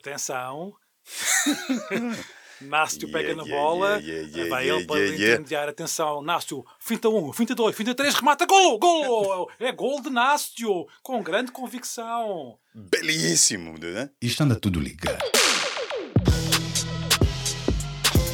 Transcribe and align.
atenção. 0.00 0.74
Nácio 2.60 3.08
Yeah, 3.08 3.18
pega 3.18 3.34
na 3.34 3.42
yeah, 3.42 3.62
bola, 3.62 3.88
yeah, 3.88 4.06
yeah, 4.06 4.28
yeah, 4.28 4.50
vai 4.50 4.64
yeah, 4.64 4.78
ele 4.78 4.86
para 4.86 4.96
yeah, 4.96 5.16
yeah. 5.16 5.32
intermediar. 5.32 5.68
Atenção, 5.68 6.22
Nácio, 6.22 6.64
finta 6.78 7.08
1, 7.08 7.32
finta 7.32 7.54
2, 7.54 7.74
finta 7.74 7.94
3, 7.94 8.14
remata, 8.14 8.44
gol, 8.44 8.78
gol! 8.78 9.50
É 9.58 9.72
gol 9.72 10.02
de 10.02 10.10
Nácio, 10.10 10.86
com 11.02 11.22
grande 11.22 11.52
convicção. 11.52 12.58
Belíssimo, 12.74 13.78
né? 13.78 14.10
Isto 14.20 14.42
anda 14.42 14.56
tudo 14.56 14.78
ligado. 14.78 15.24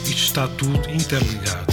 Isto 0.05 0.25
está 0.25 0.49
tudo 0.49 0.91
interligado. 0.91 1.73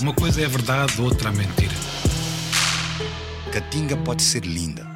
Uma 0.00 0.14
coisa 0.14 0.42
é 0.42 0.48
verdade, 0.48 1.00
outra 1.00 1.28
é 1.28 1.32
mentira. 1.32 1.74
Catinga 3.52 3.96
pode 3.98 4.22
ser 4.22 4.44
linda. 4.44 4.89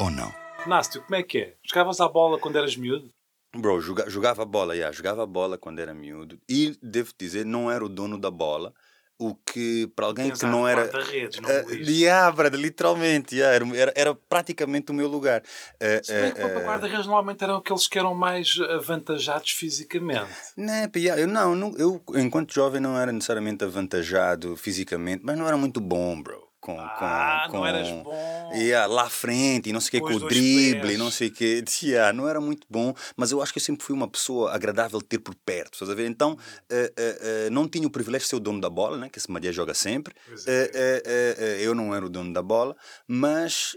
Ou 0.00 0.10
não? 0.10 0.32
Nácio, 0.66 1.02
como 1.02 1.16
é 1.16 1.22
que 1.22 1.38
é? 1.38 1.54
Jogavas 1.64 2.00
a 2.00 2.08
bola 2.08 2.38
quando 2.38 2.56
eras 2.56 2.76
miúdo? 2.76 3.10
Bro, 3.56 3.80
joga- 3.80 4.08
jogava 4.08 4.44
bola, 4.44 4.74
yeah, 4.74 4.94
jogava 4.94 5.26
bola 5.26 5.58
quando 5.58 5.80
era 5.80 5.92
miúdo. 5.92 6.38
E, 6.48 6.78
devo 6.82 7.12
dizer, 7.18 7.44
não 7.44 7.70
era 7.70 7.84
o 7.84 7.88
dono 7.88 8.18
da 8.18 8.30
bola. 8.30 8.72
O 9.18 9.34
que, 9.34 9.88
para 9.96 10.06
alguém 10.06 10.30
que 10.30 10.44
a 10.44 10.48
não 10.48 10.68
era... 10.68 10.82
guarda-redes, 10.82 11.40
não 11.40 11.50
Uh, 11.50 11.74
yeah, 11.74 12.30
brother, 12.30 12.60
literalmente, 12.60 13.34
yeah, 13.34 13.52
era, 13.52 13.76
era, 13.76 13.92
era 13.96 14.14
praticamente 14.14 14.92
o 14.92 14.94
meu 14.94 15.08
lugar. 15.08 15.42
Uh, 15.42 16.04
Se 16.04 16.12
bem 16.12 16.32
que 16.32 16.40
uh, 16.40 16.48
para 16.48 16.60
uh, 16.60 16.64
guarda-redes 16.64 17.06
normalmente 17.06 17.42
eram 17.42 17.56
aqueles 17.56 17.88
que 17.88 17.98
eram 17.98 18.14
mais 18.14 18.56
avantajados 18.70 19.50
fisicamente. 19.50 20.30
Né, 20.56 20.88
yeah, 20.94 21.20
eu 21.20 21.26
não, 21.26 21.56
não, 21.56 21.76
eu 21.76 22.00
enquanto 22.14 22.54
jovem 22.54 22.80
não 22.80 22.96
era 22.96 23.10
necessariamente 23.10 23.64
avantajado 23.64 24.56
fisicamente, 24.56 25.22
mas 25.24 25.36
não 25.36 25.48
era 25.48 25.56
muito 25.56 25.80
bom, 25.80 26.22
bro. 26.22 26.47
Com, 26.68 26.78
Ah, 26.78 27.46
com, 27.46 27.54
não 27.54 27.60
com, 27.60 27.66
eras 27.66 27.88
bom. 27.88 28.52
Yeah, 28.54 28.86
lá 28.92 29.04
à 29.04 29.08
frente, 29.08 29.70
e 29.70 29.72
não 29.72 29.80
sei 29.80 30.00
o 30.00 30.04
que, 30.04 30.12
Com 30.12 30.16
o 30.16 30.28
drible, 30.28 30.80
pés. 30.82 30.94
e 30.94 30.96
não 30.98 31.10
sei 31.10 31.28
o 31.28 31.32
que. 31.32 31.64
Yeah, 31.82 32.12
não 32.12 32.28
era 32.28 32.40
muito 32.42 32.66
bom, 32.68 32.92
mas 33.16 33.30
eu 33.30 33.40
acho 33.40 33.52
que 33.54 33.58
eu 33.58 33.62
sempre 33.62 33.84
fui 33.86 33.94
uma 33.94 34.06
pessoa 34.06 34.52
agradável 34.54 34.98
de 34.98 35.06
ter 35.06 35.18
por 35.18 35.34
perto, 35.34 35.72
estás 35.74 35.90
a 35.90 35.94
ver? 35.94 36.06
Então, 36.06 36.36
eh, 36.68 36.92
eh, 36.94 37.18
eh, 37.46 37.50
não 37.50 37.66
tinha 37.66 37.86
o 37.86 37.90
privilégio 37.90 38.24
de 38.26 38.28
ser 38.30 38.36
o 38.36 38.40
dono 38.40 38.60
da 38.60 38.68
bola, 38.68 38.98
né? 38.98 39.08
que 39.08 39.18
esse 39.18 39.30
Madia 39.30 39.50
joga 39.50 39.72
sempre. 39.72 40.14
É. 40.46 41.02
eh, 41.06 41.58
eu 41.62 41.74
não 41.74 41.94
era 41.94 42.04
o 42.04 42.10
dono 42.10 42.34
da 42.34 42.42
bola, 42.42 42.76
mas 43.06 43.74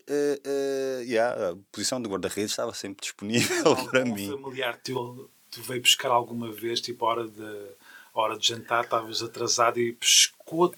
yeah, 1.07 1.51
a 1.51 1.55
posição 1.71 2.01
de 2.01 2.09
guarda-redes 2.09 2.51
estava 2.51 2.73
sempre 2.73 3.01
disponível 3.01 3.75
para 3.89 4.03
mim. 4.03 4.29
familiar 4.31 4.77
teu 4.83 5.29
te 5.49 5.61
veio 5.61 5.81
buscar 5.81 6.09
alguma 6.11 6.51
vez, 6.51 6.79
tipo, 6.81 7.05
a 7.05 7.09
hora 7.09 7.27
de, 7.27 7.43
a 8.13 8.19
hora 8.21 8.37
de 8.37 8.47
jantar, 8.47 8.83
estavas 8.83 9.21
atrasado 9.21 9.79
e 9.79 9.93
pescou-te. 9.93 10.40
Veio 10.51 10.73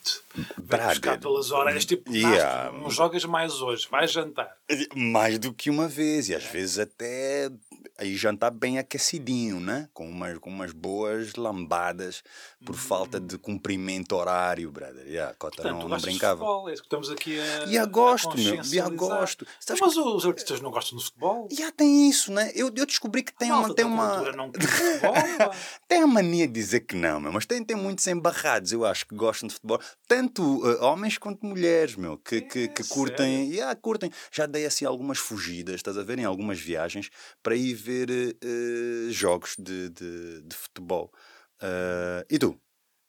Brother. 0.57 0.87
buscar 0.89 1.19
pelas 1.19 1.51
orelhas, 1.51 1.85
tipo, 1.85 2.11
Yeah. 2.13 2.65
"Nácio, 2.65 2.79
não 2.81 2.89
jogas 2.89 3.25
mais 3.25 3.53
hoje, 3.61 3.87
vais 3.89 4.11
jantar. 4.11 4.55
Mais 4.95 5.37
do 5.39 5.53
que 5.53 5.69
uma 5.69 5.87
vez, 5.87 6.29
e 6.29 6.35
às 6.35 6.43
vezes 6.45 6.79
até 6.79 7.49
aí 7.97 8.15
jantar 8.15 8.51
bem 8.51 8.79
aquecidinho, 8.79 9.59
né? 9.59 9.87
Com 9.93 10.09
umas, 10.09 10.37
com 10.39 10.49
umas 10.49 10.71
boas 10.71 11.35
lambadas 11.35 12.23
por 12.65 12.75
falta 12.75 13.19
de 13.19 13.37
cumprimento 13.37 14.15
horário, 14.15 14.71
brother. 14.71 15.05
Yeah, 15.05 15.31
a 15.31 15.35
cota 15.35 15.61
Portanto, 15.61 15.81
não, 15.81 15.89
não 15.89 15.99
brincava. 15.99 16.37
futebol, 16.39 16.69
é 16.69 16.73
isso 16.73 16.81
que 16.81 16.87
estamos 16.87 17.09
aqui 17.09 17.39
a. 17.39 17.65
E 17.65 17.77
a 17.77 17.85
gosto, 17.85 18.37
meu, 18.37 18.61
e 18.63 18.79
a 18.79 18.89
gosto. 18.89 19.45
Sabes 19.59 19.81
Mas 19.81 19.97
os 19.97 20.25
artistas 20.25 20.61
não 20.61 20.71
gostam 20.71 20.97
de 20.97 21.05
futebol? 21.05 21.47
E 21.51 21.55
já 21.55 21.71
tem 21.71 22.09
isso, 22.09 22.31
né? 22.31 22.51
Eu, 22.55 22.71
eu 22.75 22.85
descobri 22.85 23.23
que 23.23 23.33
tem 23.33 23.51
uma. 23.51 23.73
Tem 23.73 23.85
uma, 23.85 24.31
não 24.31 24.51
futebol, 24.51 25.13
tem 25.87 26.01
a 26.01 26.07
mania 26.07 26.47
de 26.47 26.53
dizer 26.53 26.81
que 26.81 26.95
não, 26.95 27.19
meu, 27.19 27.31
mas 27.31 27.45
tem, 27.45 27.63
tem 27.63 27.75
muitos 27.75 28.05
embarrados, 28.07 28.71
eu 28.71 28.85
acho, 28.85 29.05
que 29.05 29.15
gostam 29.15 29.47
de 29.47 29.53
futebol. 29.53 29.79
Tanto 30.07 30.61
eh, 30.65 30.83
homens 30.83 31.17
quanto 31.17 31.45
mulheres, 31.45 31.95
meu, 31.95 32.17
que, 32.17 32.41
que, 32.41 32.67
que 32.67 32.81
É, 32.81 32.85
curtem. 32.85 33.49
Yeah, 33.49 33.75
curtem. 33.75 34.11
Já 34.31 34.45
dei 34.45 34.65
assim 34.65 34.85
algumas 34.85 35.17
fugidas, 35.17 35.75
estás 35.75 35.97
a 35.97 36.03
ver, 36.03 36.19
em 36.19 36.25
algumas 36.25 36.59
viagens, 36.59 37.09
para 37.41 37.55
ir 37.55 37.73
ver 37.83 38.09
eh, 38.09 39.11
jogos 39.11 39.55
de, 39.59 39.89
de, 39.89 40.41
de 40.41 40.55
futebol. 40.55 41.11
Ah, 41.61 42.25
e 42.29 42.37
tu? 42.37 42.59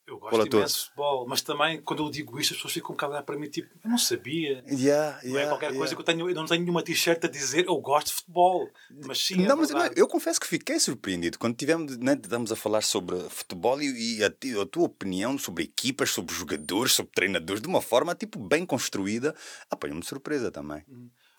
Eu 0.07 0.17
é 0.17 0.21
gosto 0.21 0.43
a 0.43 0.47
tua? 0.47 0.61
imenso 0.61 0.75
de 0.75 0.85
futebol, 0.85 1.27
mas 1.27 1.41
também 1.41 1.81
quando 1.81 2.05
eu 2.05 2.11
digo 2.11 2.39
isto, 2.39 2.53
as 2.53 2.59
pessoas 2.59 2.75
ficam 2.75 2.91
um 2.91 2.93
bocado 2.93 3.13
a 3.13 3.17
olhar 3.17 3.25
para 3.25 3.39
mim 3.39 3.49
tipo, 3.49 3.75
eu 3.83 3.91
não 3.91 3.97
sabia. 3.97 4.63
Yeah, 4.69 5.19
Não 5.25 5.31
é 5.31 5.33
yeah, 5.33 5.49
qualquer 5.49 5.69
coisa 5.69 5.95
yeah. 5.95 5.97
que 5.97 6.01
eu 6.01 6.05
tenho, 6.05 6.29
eu 6.29 6.35
não 6.35 6.45
tenho 6.45 6.61
nenhuma 6.61 6.83
t-shirt 6.83 7.25
a 7.25 7.29
dizer 7.29 7.65
eu 7.67 7.77
gosto 7.79 8.09
de 8.09 8.13
futebol. 8.13 8.69
Mas 9.07 9.25
sim, 9.25 9.43
é 9.43 9.49
não, 9.49 9.57
mas 9.57 9.71
não, 9.71 9.79
verdade. 9.81 9.99
eu 9.99 10.07
confesso 10.07 10.39
que 10.39 10.47
fiquei 10.47 10.79
surpreendido 10.79 11.39
quando 11.39 11.57
tivemos, 11.57 11.97
né, 11.97 12.13
estamos 12.13 12.53
a 12.53 12.57
falar 12.57 12.83
sobre 12.83 13.19
futebol 13.31 13.81
e, 13.81 14.19
e 14.19 14.23
a, 14.23 14.27
a 14.27 14.67
tua 14.67 14.85
opinião 14.85 15.39
sobre 15.39 15.65
equipas, 15.65 16.11
sobre 16.11 16.35
jogadores, 16.35 16.93
sobre 16.93 17.13
treinadores, 17.13 17.63
de 17.63 17.69
uma 17.69 17.81
forma 17.81 18.15
tipo 18.15 18.39
bem 18.39 18.67
construída, 18.67 19.35
apanhou-me 19.71 20.03
de 20.03 20.07
surpresa 20.07 20.51
também. 20.51 20.85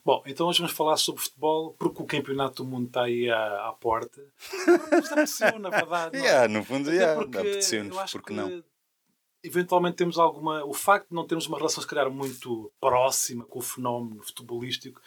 Bom, 0.06 0.22
então 0.28 0.48
hoje 0.48 0.60
vamos 0.60 0.76
falar 0.76 0.98
sobre 0.98 1.24
futebol, 1.24 1.74
porque 1.80 2.00
o 2.04 2.06
campeonato 2.06 2.64
do 2.64 2.70
mundo 2.70 2.86
está 2.86 3.06
aí 3.06 3.28
à, 3.28 3.70
à 3.70 3.74
porta. 3.74 4.22
Mas 4.92 5.12
apeteceu, 5.12 5.58
na 5.58 5.72
verdade. 5.72 6.18
é? 6.18 6.22
Yeah, 6.22 6.48
no 6.48 6.64
fundo, 6.64 6.92
yeah, 6.92 7.20
porque 7.20 7.38
apeteceu-nos, 7.40 8.12
porque 8.12 8.28
que 8.28 8.34
não? 8.34 8.64
eventualmente 9.44 9.96
temos 9.96 10.20
alguma. 10.20 10.64
O 10.64 10.74
facto 10.74 11.10
de 11.10 11.16
não 11.16 11.26
termos 11.26 11.48
uma 11.48 11.58
relação, 11.58 11.82
se 11.82 11.88
calhar, 11.88 12.10
muito 12.12 12.72
próxima 12.80 13.46
com 13.46 13.58
o 13.58 13.62
fenómeno 13.64 14.22
futebolístico 14.22 15.02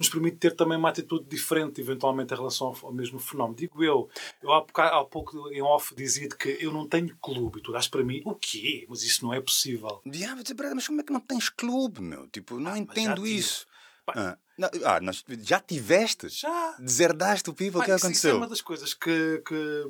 nos 0.00 0.08
permite 0.08 0.38
ter 0.38 0.56
também 0.56 0.78
uma 0.78 0.88
atitude 0.88 1.28
diferente, 1.28 1.78
eventualmente, 1.78 2.32
em 2.32 2.36
relação 2.36 2.74
ao, 2.82 2.92
mesmo 2.92 3.18
fenómeno. 3.18 3.54
Digo 3.54 3.84
eu, 3.84 4.08
eu 4.42 4.50
há, 4.50 4.62
pouco, 4.62 4.80
há 4.80 5.04
pouco 5.04 5.52
em 5.52 5.60
off 5.60 5.94
dizia 5.94 6.26
que 6.26 6.56
eu 6.58 6.72
não 6.72 6.88
tenho 6.88 7.14
clube 7.18 7.58
e 7.58 7.62
tu 7.62 7.70
dás 7.70 7.86
para 7.86 8.02
mim 8.02 8.22
o 8.24 8.34
quê? 8.34 8.86
Mas 8.88 9.02
isso 9.02 9.22
não 9.22 9.34
é 9.34 9.40
possível. 9.42 10.00
Mas, 10.02 10.18
brother, 10.52 10.74
mas 10.74 10.86
como 10.86 11.02
é 11.02 11.04
que 11.04 11.12
não 11.12 11.20
tens 11.20 11.50
clube, 11.50 12.00
meu? 12.00 12.26
Tipo, 12.28 12.58
não 12.58 12.72
Ah, 12.72 12.78
entendo 12.78 13.26
isso. 13.26 13.66
Pá. 14.12 14.20
Ah, 14.32 14.38
não, 14.60 14.68
ah, 14.84 15.00
nós- 15.00 15.24
já 15.42 15.58
tiveste? 15.58 16.28
Já! 16.28 16.76
Deserdaste 16.78 17.48
o 17.50 17.54
people, 17.54 17.80
o 17.80 17.82
que 17.82 17.88
Pá, 17.90 17.96
isso- 17.96 18.06
é 18.06 18.08
aconteceu? 18.08 18.36
uma 18.36 18.46
das 18.46 18.60
coisas 18.60 18.94
que, 18.94 19.42
que, 19.46 19.84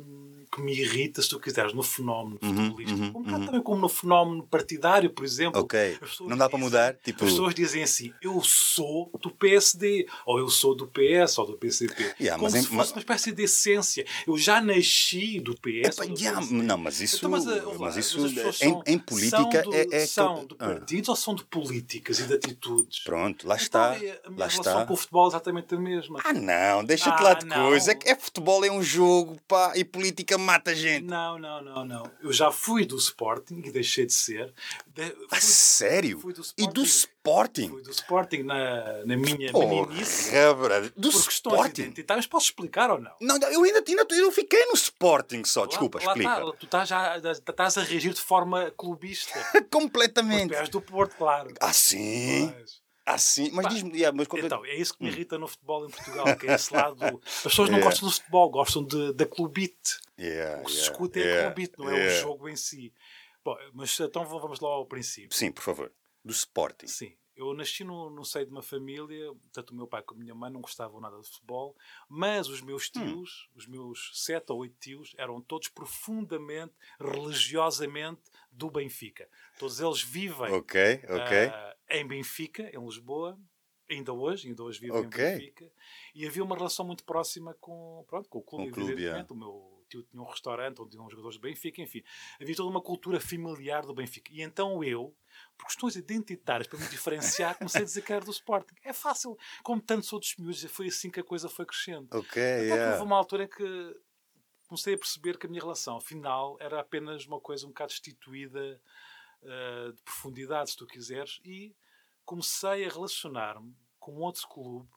que 0.53 0.61
me 0.63 0.73
irrita, 0.73 1.21
se 1.21 1.29
tu 1.29 1.39
quiseres, 1.41 1.75
no 1.75 1.83
fenómeno 1.83 2.39
futebolístico. 2.41 3.01
uhum, 3.01 3.07
um 3.09 3.13
bocado 3.13 3.37
uhum. 3.39 3.47
também 3.47 3.63
como 3.63 3.81
no 3.83 3.89
fenómeno 3.89 4.43
partidário, 4.47 5.11
por 5.11 5.25
exemplo. 5.25 5.61
Ok, 5.61 5.99
não 6.21 6.37
dá 6.37 6.49
para 6.49 6.59
mudar? 6.59 6.95
Tipo, 7.05 7.25
As 7.25 7.31
pessoas 7.31 7.55
dizem 7.55 7.83
assim, 7.83 8.13
eu 8.23 8.41
sou 8.43 9.11
do 9.21 9.31
PSD, 9.31 10.07
ou 10.25 10.39
eu 10.39 10.49
sou 10.49 10.75
do 10.75 10.87
PS, 10.87 11.39
ou 11.41 11.47
do 11.47 11.57
PCP. 11.57 12.15
Yeah, 12.21 12.33
como 12.39 12.45
mas 12.45 12.55
em- 12.55 12.63
se 12.63 12.67
fosse 12.69 12.77
mas- 12.77 12.91
uma 12.93 12.99
espécie 13.01 13.33
de 13.33 13.43
essência. 13.43 14.07
Eu 14.27 14.37
já 14.39 14.61
nasci 14.61 15.41
do 15.41 15.55
PS. 15.55 15.99
Ou 16.01 16.09
do 16.09 16.19
yeah, 16.21 16.41
não, 16.51 16.79
mas 16.79 17.01
isso, 17.01 17.17
Então, 17.17 17.31
mas, 17.31 17.47
uh, 17.47 17.69
lá, 17.71 17.79
mas 17.79 17.97
isso 17.97 18.27
em, 18.27 18.53
são- 18.53 18.83
em 18.87 18.99
política 18.99 19.63
são 19.63 19.63
do, 19.63 19.75
é, 19.75 19.87
é 19.91 20.07
São 20.07 20.47
de 20.47 20.55
Ah, 20.59 20.67
partidos 20.69 21.09
ou 21.09 21.17
são 21.17 21.35
de 21.35 21.45
políticas 21.45 22.19
e 22.21 22.25
de 22.27 22.35
atitudes? 22.35 23.01
Pronto, 23.01 23.47
lá 23.47 23.55
Então, 23.55 23.65
está. 23.65 23.93
a 23.93 23.99
minha 23.99 24.19
Lá 24.37 24.47
relação 24.63 24.87
com 24.87 24.95
o 24.95 24.97
futebol 24.97 25.25
é 25.27 25.29
exatamente 25.29 25.75
a 25.75 25.79
mesma. 25.79 26.21
Ah, 26.25 26.33
não, 26.33 26.85
deixa-te 26.85 27.19
Ah, 27.21 27.23
lá 27.23 27.35
de 27.35 27.47
não. 27.47 27.69
coisa. 27.69 27.93
É, 27.93 27.95
que 27.95 28.09
é 28.09 28.15
futebol, 28.17 28.65
é 28.65 28.71
um 28.71 28.83
jogo, 28.83 29.37
pá, 29.49 29.73
e 29.77 29.85
política 29.85 30.37
mata 30.39 30.75
gente. 30.75 31.05
Não, 31.07 31.39
não, 31.39 31.63
não, 31.63 31.85
não. 31.85 32.11
Eu 32.23 32.33
já 32.33 32.51
fui 32.51 32.85
do 32.85 32.97
Sporting 32.97 33.63
e 33.65 33.71
deixei 33.71 34.07
de 34.07 34.13
ser. 34.13 34.53
De, 34.95 35.03
A 35.31 35.37
fui, 35.37 35.41
sério? 35.41 36.19
fui 36.21 36.33
do 36.33 36.43
E 36.59 36.67
do 36.67 36.83
Sporting. 36.83 37.11
Sporting? 37.21 37.69
fui 37.69 37.83
do 37.83 37.91
Sporting 37.91 38.43
na, 38.45 39.05
na 39.05 39.17
minha 39.17 39.53
Porra, 39.53 39.87
meninice. 39.87 40.31
brother. 40.31 40.91
Do 40.97 41.11
Por 41.11 41.19
Sporting? 41.31 41.83
identitárias. 41.83 42.27
Posso 42.27 42.47
explicar 42.47 42.91
ou 42.91 42.99
não? 42.99 43.13
Não, 43.21 43.37
eu 43.51 43.63
ainda, 43.63 43.85
ainda 43.87 44.07
eu 44.15 44.33
fiquei 44.33 44.65
no 44.67 44.73
Sporting 44.75 45.45
só. 45.45 45.67
Desculpa, 45.67 45.99
lá, 45.99 46.05
lá 46.07 46.13
explica. 46.13 46.35
tá, 46.35 46.53
tu 46.59 46.65
estás, 46.65 46.89
já, 46.89 47.19
estás 47.19 47.77
a 47.79 47.83
reagir 47.83 48.15
de 48.15 48.21
forma 48.23 48.71
clubista. 48.77 49.39
Completamente. 49.71 50.49
tu 50.49 50.55
és 50.55 50.69
do 50.71 50.81
Porto, 50.81 51.15
claro. 51.17 51.53
Assim, 51.61 52.53
Mas- 52.59 52.80
assim. 53.15 53.51
Mas 53.53 53.65
Pá, 53.67 53.73
diz-me, 53.73 53.93
yeah, 53.97 54.17
mas 54.17 54.27
quando 54.27 54.47
Então, 54.47 54.65
é 54.65 54.75
isso 54.75 54.93
Hum. 54.95 54.97
que 54.99 55.05
me 55.05 55.11
irrita 55.11 55.39
no 55.39 55.47
futebol 55.49 55.87
em 55.87 55.91
Portugal, 55.91 56.37
que 56.37 56.47
é 56.47 56.55
esse 56.55 56.73
lado. 56.75 56.97
do- 56.97 57.21
As 57.27 57.43
pessoas 57.43 57.69
não 57.69 57.79
Yeah. 57.79 57.85
gostam 57.91 58.09
do 58.09 58.15
futebol, 58.15 58.51
gostam 58.51 58.85
de, 58.85 59.13
da 59.15 59.27
clubite. 59.27 59.99
Yeah, 60.19 60.61
O 60.63 60.65
que 60.67 60.73
se 60.73 60.79
discute 60.79 61.21
é 61.23 61.41
a 61.41 61.45
clubite, 61.47 61.73
não 61.79 61.89
é 61.91 61.95
o 62.07 62.11
jogo 62.21 62.49
em 62.49 62.57
si. 62.57 62.93
Bom, 63.45 63.57
mas 63.73 63.99
então 63.99 64.25
vamos 64.25 64.61
lá 64.61 64.69
ao 64.69 64.85
princípio. 64.87 65.35
Sim, 65.37 65.51
por 65.51 65.63
favor. 65.63 65.93
Do 66.25 66.33
Sporting. 66.33 66.87
Sim. 66.87 67.13
Eu 67.41 67.55
nasci 67.55 67.85
no, 67.85 68.11
no 68.11 68.25
seio 68.25 68.45
de 68.47 68.53
uma 68.53 68.63
família, 68.63 69.33
tanto 69.53 69.71
o 69.71 69.75
meu 69.77 69.87
pai 69.87 70.03
como 70.03 70.21
a 70.21 70.23
minha 70.25 70.35
mãe 70.35 70.51
não 70.51 70.61
gostavam 70.61 71.01
nada 71.01 71.19
de 71.21 71.27
futebol, 71.29 71.75
mas 72.09 72.49
os 72.49 72.61
meus 72.61 72.91
Hum. 72.97 73.23
tios, 73.23 73.49
os 73.55 73.67
meus 73.67 74.11
sete 74.15 74.53
ou 74.53 74.59
oito 74.59 74.77
tios, 74.79 75.15
eram 75.17 75.41
todos 75.41 75.69
profundamente, 75.69 76.75
religiosamente 77.01 78.21
do 78.53 78.71
Benfica. 78.71 79.29
Todos 79.59 79.81
eles 79.81 80.03
vivem 80.03 80.53
Ok, 80.53 80.77
ok. 81.09 81.31
ah, 81.49 81.77
em 81.91 82.07
Benfica, 82.07 82.71
em 82.77 82.85
Lisboa, 82.85 83.39
ainda 83.89 84.13
hoje, 84.13 84.49
ainda 84.49 84.63
hoje 84.63 84.79
vivem 84.79 84.99
Ok. 84.99 85.07
em 85.07 85.11
Benfica, 85.11 85.73
e 86.15 86.27
havia 86.27 86.45
uma 86.45 86.57
relação 86.57 86.87
muito 86.87 87.05
próxima 87.05 87.55
com, 87.55 88.05
pronto, 88.07 88.29
com 88.29 88.39
o 88.39 88.43
clube, 88.43 88.69
o 88.69 88.71
clube, 88.75 88.93
evidentemente. 88.93 89.33
O 89.33 89.37
meu 89.37 89.80
tio 89.91 90.03
tinha 90.03 90.23
um 90.23 90.27
restaurante 90.27 90.81
onde 90.81 90.93
tinham 90.93 91.09
jogadores 91.11 91.37
do 91.37 91.43
Benfica, 91.43 91.83
enfim. 91.83 92.03
Havia 92.41 92.57
toda 92.57 92.71
uma 92.71 92.81
cultura 92.81 93.21
familiar 93.21 93.85
do 93.85 93.95
Benfica. 93.95 94.33
E 94.33 94.43
então 94.43 94.83
eu, 94.83 95.15
por 95.59 95.67
questões 95.67 95.97
identitárias, 95.97 96.67
para 96.67 96.79
me 96.79 96.89
diferenciar, 96.89 97.59
comecei 97.59 97.83
a 97.83 97.85
dizer 97.85 98.03
que 98.03 98.13
era 98.13 98.25
do 98.25 98.31
Sporting. 98.31 98.75
É 98.85 98.93
fácil, 98.93 99.37
como 99.63 99.81
tantos 99.81 100.13
outros 100.13 100.35
miúdos, 100.39 100.63
foi 100.65 100.89
assim 100.89 101.11
que 101.11 101.21
a 101.21 101.25
coisa 101.25 101.49
foi 101.49 101.67
crescendo. 101.67 102.09
Ok, 102.13 102.43
Até 102.43 102.67
que 102.67 102.73
houve 102.73 102.83
yeah. 102.83 103.03
uma 103.03 103.17
altura 103.17 103.45
em 103.45 103.49
que 103.49 103.97
comecei 104.69 104.95
a 104.95 104.99
perceber 104.99 105.37
que 105.37 105.47
a 105.47 105.51
minha 105.51 105.61
relação, 105.61 105.97
afinal, 105.97 106.57
era 106.61 106.81
apenas 106.81 107.27
uma 107.27 107.41
coisa 107.41 107.67
um 107.67 107.71
bocado 107.71 107.91
destituída 107.91 108.81
eh, 109.43 109.93
de 109.93 110.03
profundidade, 110.03 110.71
se 110.71 110.77
tu 110.77 110.87
quiseres, 110.87 111.41
e 111.45 111.75
comecei 112.25 112.85
a 112.85 112.89
relacionar-me 112.89 113.75
com 113.99 114.13
outro 114.19 114.47
clube. 114.47 114.89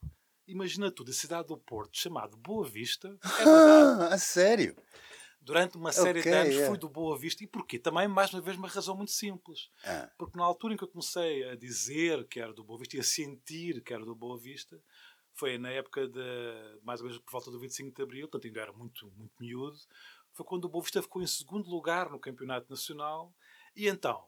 Imagina 0.47 0.91
tu, 0.91 1.03
da 1.03 1.13
cidade 1.13 1.47
do 1.47 1.57
Porto, 1.57 1.97
chamado 1.97 2.35
Boa 2.37 2.67
Vista. 2.67 3.17
É 3.23 3.27
verdade. 3.45 4.03
Ah, 4.03 4.13
a 4.13 4.17
sério? 4.17 4.75
Durante 5.39 5.75
uma 5.77 5.91
série 5.91 6.19
Ok, 6.19 6.31
de 6.31 6.37
anos 6.37 6.53
yeah. 6.53 6.69
fui 6.69 6.77
do 6.77 6.87
Boa 6.89 7.17
Vista. 7.17 7.43
E 7.43 7.47
porquê? 7.47 7.77
Também, 7.77 8.07
mais 8.07 8.33
uma 8.33 8.41
vez, 8.41 8.57
uma 8.57 8.67
razão 8.67 8.95
muito 8.95 9.11
simples. 9.11 9.69
Ah, 9.83 10.09
Porque 10.17 10.37
na 10.37 10.43
altura 10.45 10.73
em 10.73 10.77
que 10.77 10.83
eu 10.83 10.87
comecei 10.87 11.43
a 11.49 11.55
dizer 11.55 12.25
que 12.27 12.39
era 12.39 12.53
do 12.53 12.63
Boa 12.63 12.79
Vista 12.79 12.95
e 12.95 12.99
a 12.99 13.03
sentir 13.03 13.81
que 13.81 13.93
era 13.93 14.05
do 14.05 14.15
Boa 14.15 14.37
Vista, 14.37 14.81
foi 15.33 15.57
na 15.57 15.69
época 15.69 16.07
de, 16.07 16.19
mais 16.83 17.01
ou 17.01 17.07
menos 17.07 17.21
por 17.21 17.31
volta 17.31 17.51
do 17.51 17.59
25 17.59 17.93
de 17.95 18.01
Abril, 18.03 18.27
portanto 18.27 18.45
ainda 18.47 18.61
era 18.61 18.71
muito, 18.73 19.11
muito 19.17 19.33
miúdo, 19.39 19.77
foi 20.31 20.45
quando 20.45 20.65
o 20.65 20.69
Boa 20.69 20.83
Vista 20.83 21.01
ficou 21.01 21.21
em 21.21 21.27
segundo 21.27 21.69
lugar 21.69 22.09
no 22.09 22.19
Campeonato 22.19 22.69
Nacional. 22.69 23.33
E 23.75 23.87
então, 23.87 24.23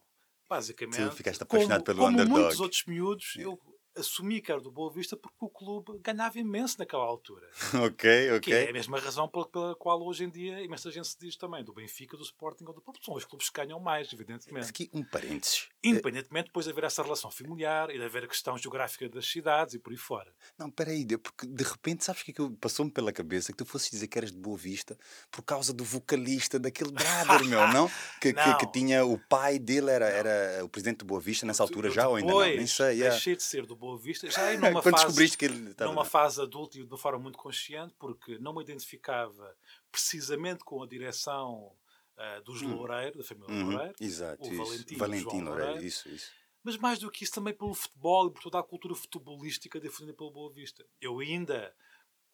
basicamente, 0.49 1.09
Tu 1.09 1.15
ficaste 1.15 1.41
apaixonado 1.43 1.83
como, 1.83 1.85
pelo 1.85 1.97
como 1.99 2.11
underdog. 2.11 2.39
muitos 2.41 2.59
outros 2.59 2.83
miúdos, 2.85 3.35
eu 3.37 3.57
assumi 3.95 4.41
que 4.41 4.51
era 4.51 4.59
do 4.61 4.71
Boa 4.71 4.91
Vista 4.91 5.15
porque 5.15 5.37
o 5.39 5.49
clube 5.49 5.99
ganhava 6.01 6.37
imenso 6.39 6.77
naquela 6.79 7.03
altura. 7.03 7.47
ok, 7.85 8.39
Que 8.39 8.53
é 8.53 8.61
ok. 8.61 8.69
a 8.69 8.73
mesma 8.73 8.99
razão 8.99 9.27
pela, 9.27 9.47
pela 9.47 9.75
qual 9.75 10.01
hoje 10.03 10.23
em 10.25 10.29
dia 10.29 10.61
imensa 10.61 10.91
gente 10.91 11.07
se 11.07 11.17
diz 11.19 11.35
também 11.35 11.63
do 11.63 11.73
Benfica, 11.73 12.17
do 12.17 12.23
Sporting 12.23 12.65
ou 12.65 12.73
do 12.73 12.81
Porto. 12.81 13.03
São 13.03 13.13
os 13.15 13.25
clubes 13.25 13.49
que 13.49 13.61
ganham 13.61 13.79
mais, 13.79 14.11
evidentemente. 14.11 14.69
Aqui 14.69 14.89
um 14.93 15.03
parênteses. 15.03 15.67
Independentemente 15.83 16.47
depois 16.47 16.65
de 16.65 16.71
haver 16.71 16.83
essa 16.85 17.03
relação 17.03 17.29
familiar 17.31 17.89
e 17.89 17.97
de 17.97 18.03
haver 18.03 18.23
a 18.23 18.27
questão 18.27 18.57
geográfica 18.57 19.07
das 19.09 19.25
cidades 19.25 19.73
e 19.75 19.79
por 19.79 19.91
aí 19.91 19.97
fora. 19.97 20.33
Não, 20.57 20.69
peraí, 20.69 21.03
de- 21.05 21.17
porque 21.17 21.45
de 21.45 21.63
repente, 21.63 22.03
sabes 22.03 22.21
o 22.21 22.25
que, 22.25 22.31
é 22.31 22.33
que 22.33 22.49
passou-me 22.57 22.91
pela 22.91 23.11
cabeça? 23.13 23.51
Que 23.51 23.57
tu 23.57 23.65
fosses 23.65 23.89
dizer 23.89 24.07
que 24.07 24.17
eras 24.17 24.31
de 24.31 24.37
Boa 24.37 24.57
Vista 24.57 24.97
por 25.31 25.43
causa 25.43 25.73
do 25.73 25.83
vocalista 25.83 26.59
daquele 26.59 26.91
brother, 26.91 27.43
meu, 27.45 27.67
não? 27.73 27.87
Que, 28.21 28.33
que, 28.33 28.55
que 28.55 28.65
Não. 28.65 28.71
tinha, 28.71 29.05
o 29.05 29.17
pai 29.29 29.59
dele 29.59 29.89
era, 29.91 30.07
era 30.07 30.65
o 30.65 30.69
presidente 30.69 30.99
de 30.99 31.05
Boa 31.05 31.19
Vista 31.21 31.45
nessa 31.45 31.63
altura 31.63 31.87
Eu 31.87 31.91
já 31.93 32.07
ou 32.07 32.15
ainda 32.15 32.31
não? 32.31 32.39
Nem 32.39 32.51
depois 32.51 32.71
sei. 32.71 32.95
yeah. 32.95 33.09
Deixei 33.11 33.35
de 33.35 33.43
ser 33.43 33.65
do 33.65 33.75
Boa 33.75 33.84
Vista, 33.97 34.29
já 34.29 34.51
é 34.51 34.57
numa 34.57 34.81
Quando 34.81 34.99
fase, 34.99 35.37
que 35.37 35.45
ele 35.45 35.75
numa 35.79 36.05
fase 36.05 36.41
adulta 36.41 36.77
e 36.77 36.83
de 36.83 36.87
uma 36.87 36.97
forma 36.97 37.19
muito 37.19 37.37
consciente, 37.37 37.93
porque 37.99 38.37
não 38.39 38.53
me 38.53 38.61
identificava 38.61 39.55
precisamente 39.91 40.63
com 40.63 40.81
a 40.81 40.87
direção 40.87 41.71
ah, 42.17 42.39
dos 42.39 42.61
Loureiro, 42.61 43.17
da 43.17 43.23
família 43.23 43.53
Uhum, 43.53 43.71
Loureiro, 43.71 43.95
Exato, 43.99 44.43
o 44.43 44.47
isso. 44.47 44.97
Valentim, 44.97 45.41
Loureiro, 45.41 45.43
Loureiro. 45.43 45.83
isso, 45.83 46.07
isso. 46.09 46.31
mas 46.63 46.77
mais 46.77 46.99
do 46.99 47.11
que 47.11 47.23
isso 47.23 47.33
também 47.33 47.53
pelo 47.53 47.73
futebol 47.73 48.27
e 48.27 48.31
por 48.31 48.41
toda 48.41 48.59
a 48.59 48.63
cultura 48.63 48.95
futebolística 48.95 49.79
difundida 49.79 50.15
pelo 50.15 50.31
Boa 50.31 50.51
Vista. 50.51 50.85
Eu 51.01 51.19
ainda, 51.19 51.75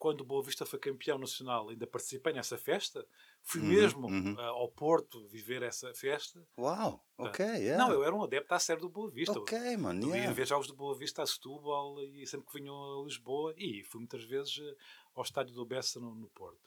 quando 0.02 0.22
o 0.22 0.24
Boa 0.24 0.42
Vista 0.42 0.66
foi 0.66 0.80
campeão 0.80 1.16
nacional, 1.16 1.68
ainda 1.68 1.86
participei 1.86 2.32
nessa 2.32 2.58
festa. 2.58 3.06
Fui 3.40 3.60
Uhum, 3.60 3.68
mesmo 3.68 4.06
uhum. 4.08 4.34
ah, 4.36 4.46
ao 4.48 4.68
Porto 4.68 5.28
viver 5.28 5.62
essa 5.62 5.94
festa. 5.94 6.44
Uau, 6.58 7.00
ok, 7.16 7.44
yeah. 7.46 7.74
Ah. 7.84 7.86
Não, 7.86 7.94
eu 7.94 8.02
era 8.02 8.12
um 8.12 8.24
adepto 8.24 8.52
à 8.52 8.58
série 8.58 8.80
do 8.80 8.88
Boa 8.88 9.08
Vista. 9.08 9.38
Ok, 9.38 9.76
mano, 9.76 10.02
Eu 10.02 10.08
ia 10.08 10.14
yeah. 10.16 10.32
ver 10.34 10.44
jogos 10.44 10.66
do 10.66 10.74
Boa 10.74 10.92
Vista 10.96 11.22
a 11.22 11.26
Setúbal 11.26 12.02
e 12.02 12.26
sempre 12.26 12.48
que 12.48 12.58
vinham 12.58 12.74
a 13.00 13.04
Lisboa 13.04 13.54
e 13.56 13.84
fui 13.84 14.00
muitas 14.00 14.24
vezes 14.24 14.58
eh, 14.60 14.74
ao 15.14 15.22
estádio 15.22 15.54
do 15.54 15.64
Bessa 15.64 16.00
no, 16.00 16.12
no 16.16 16.28
Porto. 16.30 16.58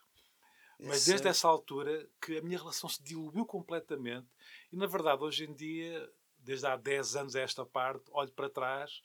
Mas 0.80 1.00
Esse- 1.00 1.10
desde 1.12 1.28
essa 1.28 1.46
altura 1.50 2.08
que 2.22 2.38
a 2.38 2.42
minha 2.42 2.58
relação 2.58 2.88
se 2.90 3.04
diluiu 3.04 3.46
completamente 3.46 4.28
e 4.72 4.78
na 4.78 4.88
verdade 4.88 5.22
hoje 5.22 5.44
em 5.44 5.54
dia, 5.54 6.10
desde 6.40 6.68
há 6.68 6.78
10 6.78 7.18
anos 7.18 7.36
a 7.36 7.42
esta 7.42 7.66
parte, 7.66 8.06
olho 8.14 8.32
para 8.32 8.50
trás 8.50 9.02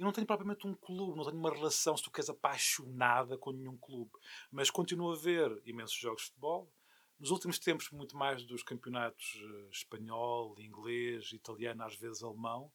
e 0.00 0.02
não 0.02 0.12
tenho 0.12 0.26
propriamente 0.26 0.66
um 0.66 0.74
clube, 0.74 1.14
não 1.14 1.24
tenho 1.26 1.36
uma 1.36 1.50
relação, 1.52 1.94
se 1.94 2.02
tu 2.02 2.10
queres, 2.10 2.30
apaixonada 2.30 3.36
com 3.36 3.52
nenhum 3.52 3.76
clube. 3.76 4.10
Mas 4.50 4.70
continuo 4.70 5.12
a 5.12 5.16
ver 5.16 5.60
imensos 5.66 5.94
jogos 5.94 6.22
de 6.22 6.28
futebol. 6.28 6.72
Nos 7.18 7.30
últimos 7.30 7.58
tempos, 7.58 7.90
muito 7.90 8.16
mais 8.16 8.42
dos 8.42 8.62
campeonatos 8.62 9.36
eh, 9.36 9.68
espanhol, 9.70 10.58
inglês, 10.58 11.32
italiano, 11.32 11.82
às 11.84 11.94
vezes 11.96 12.22
alemão, 12.22 12.72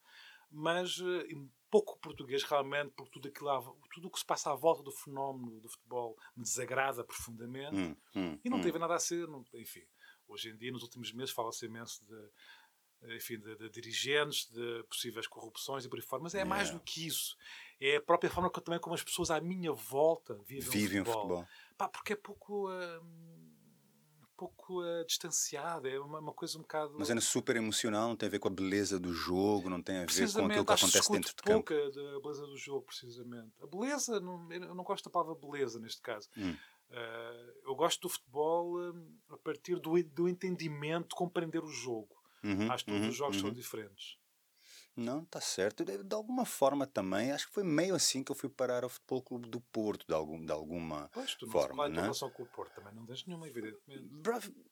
mas 0.51 0.99
eh, 0.99 1.33
pouco 1.71 1.97
português 1.97 2.43
realmente, 2.43 2.93
porque 2.95 3.13
tudo 3.13 3.27
aquilo, 3.27 3.75
tudo 3.91 4.07
o 4.07 4.11
que 4.11 4.19
se 4.19 4.25
passa 4.25 4.51
à 4.51 4.55
volta 4.55 4.83
do 4.83 4.91
fenómeno 4.91 5.59
do 5.59 5.67
futebol 5.67 6.15
me 6.37 6.43
desagrada 6.43 7.03
profundamente. 7.03 7.75
Hum, 7.75 7.95
hum, 8.15 8.39
E 8.43 8.49
não 8.51 8.59
hum. 8.59 8.61
teve 8.61 8.77
nada 8.77 8.93
a 8.93 8.99
ser, 8.99 9.27
não- 9.27 9.43
enfim. 9.55 9.81
Hoje 10.27 10.51
em 10.51 10.57
dia, 10.57 10.71
nos 10.71 10.83
últimos 10.83 11.11
meses, 11.11 11.33
fala-se 11.33 11.65
imenso 11.65 12.05
de, 12.05 12.29
enfim, 13.13 13.37
de, 13.37 13.55
de 13.55 13.69
dirigentes, 13.69 14.49
de 14.49 14.83
possíveis 14.89 15.27
corrupções 15.27 15.85
e 15.85 15.89
por 15.89 15.97
aí 15.97 16.01
fora, 16.01 16.23
mas 16.23 16.33
é 16.35 16.43
mais 16.43 16.69
Yeah. 16.69 16.79
do 16.79 16.83
que 16.83 17.05
isso. 17.07 17.35
É 17.79 17.97
a 17.97 18.01
própria 18.01 18.29
forma 18.29 18.49
que, 18.49 18.61
também 18.61 18.79
como 18.79 18.95
as 18.95 19.03
pessoas 19.03 19.29
à 19.29 19.39
minha 19.41 19.71
volta 19.73 20.33
vivem, 20.45 20.69
Vivem 20.69 21.01
o 21.01 21.05
futebol. 21.05 21.21
futebol. 21.23 21.47
Pá, 21.77 21.89
porque 21.89 22.13
é 22.13 22.15
pouco, 22.15 22.69
hum, 22.71 23.51
pouco 24.37 24.81
uh, 24.81 25.05
distanciado, 25.05 25.87
é 25.87 25.99
uma, 25.99 26.19
uma 26.19 26.33
coisa 26.33 26.57
um 26.57 26.61
bocado... 26.61 26.95
Mas 26.97 27.09
é 27.09 27.19
super 27.19 27.55
emocional, 27.57 28.07
não 28.09 28.15
tem 28.15 28.27
a 28.27 28.29
ver 28.29 28.39
com 28.39 28.47
a 28.47 28.51
beleza 28.51 28.99
do 28.99 29.13
jogo, 29.13 29.69
não 29.69 29.81
tem 29.81 29.97
a 29.97 30.05
ver 30.05 30.31
com 30.31 30.45
aquilo 30.45 30.65
que 30.65 30.71
acontece 30.73 31.11
dentro 31.11 31.35
de 31.35 31.43
campo. 31.43 31.65
pouca 31.65 31.91
da 31.91 32.19
beleza 32.21 32.47
do 32.47 32.57
jogo, 32.57 32.85
precisamente. 32.85 33.51
A 33.61 33.67
beleza, 33.67 34.19
não, 34.19 34.51
eu 34.51 34.73
não 34.75 34.83
gosto 34.83 35.05
da 35.05 35.11
palavra 35.11 35.35
beleza 35.35 35.79
neste 35.79 36.01
caso. 36.01 36.29
Hum. 36.37 36.55
Uh, 36.89 37.51
eu 37.65 37.75
gosto 37.75 38.01
do 38.01 38.09
futebol 38.09 38.79
hum, 38.79 39.17
a 39.29 39.37
partir 39.37 39.79
do, 39.79 40.01
do 40.03 40.29
entendimento, 40.29 41.09
de 41.09 41.15
compreender 41.15 41.63
o 41.63 41.67
jogo. 41.67 42.14
Uhum, 42.45 42.71
Acho 42.71 42.85
que 42.85 42.91
todos 42.91 43.03
uhum, 43.05 43.09
os 43.09 43.15
jogos 43.15 43.35
uhum. 43.37 43.41
são 43.41 43.53
diferentes. 43.53 44.17
Não, 44.95 45.23
está 45.23 45.41
certo. 45.41 45.83
De, 45.83 46.01
de 46.01 46.15
alguma 46.15 46.45
forma 46.45 46.87
também, 46.87 47.31
acho 47.31 47.47
que 47.47 47.53
foi 47.53 47.63
meio 47.65 47.95
assim 47.95 48.23
que 48.23 48.31
eu 48.31 48.35
fui 48.35 48.49
parar 48.49 48.83
ao 48.83 48.89
Futebol 48.89 49.21
Clube 49.21 49.49
do 49.49 49.59
Porto, 49.59 50.07
de, 50.07 50.13
algum, 50.13 50.45
de 50.45 50.51
alguma 50.53 51.09
Pois, 51.13 51.35
tu 51.35 51.45
não 51.45 51.51
forma, 51.51 51.83
é 51.83 51.87
a 51.87 51.89
tua 51.89 51.95
né? 51.95 52.01
relação 52.03 52.29
com 52.29 52.43
o 52.43 52.45
Porto? 52.45 52.75
Também 52.75 52.93
não 52.93 53.05
tens 53.05 53.25
nenhuma, 53.25 53.45
evidentemente. 53.45 54.07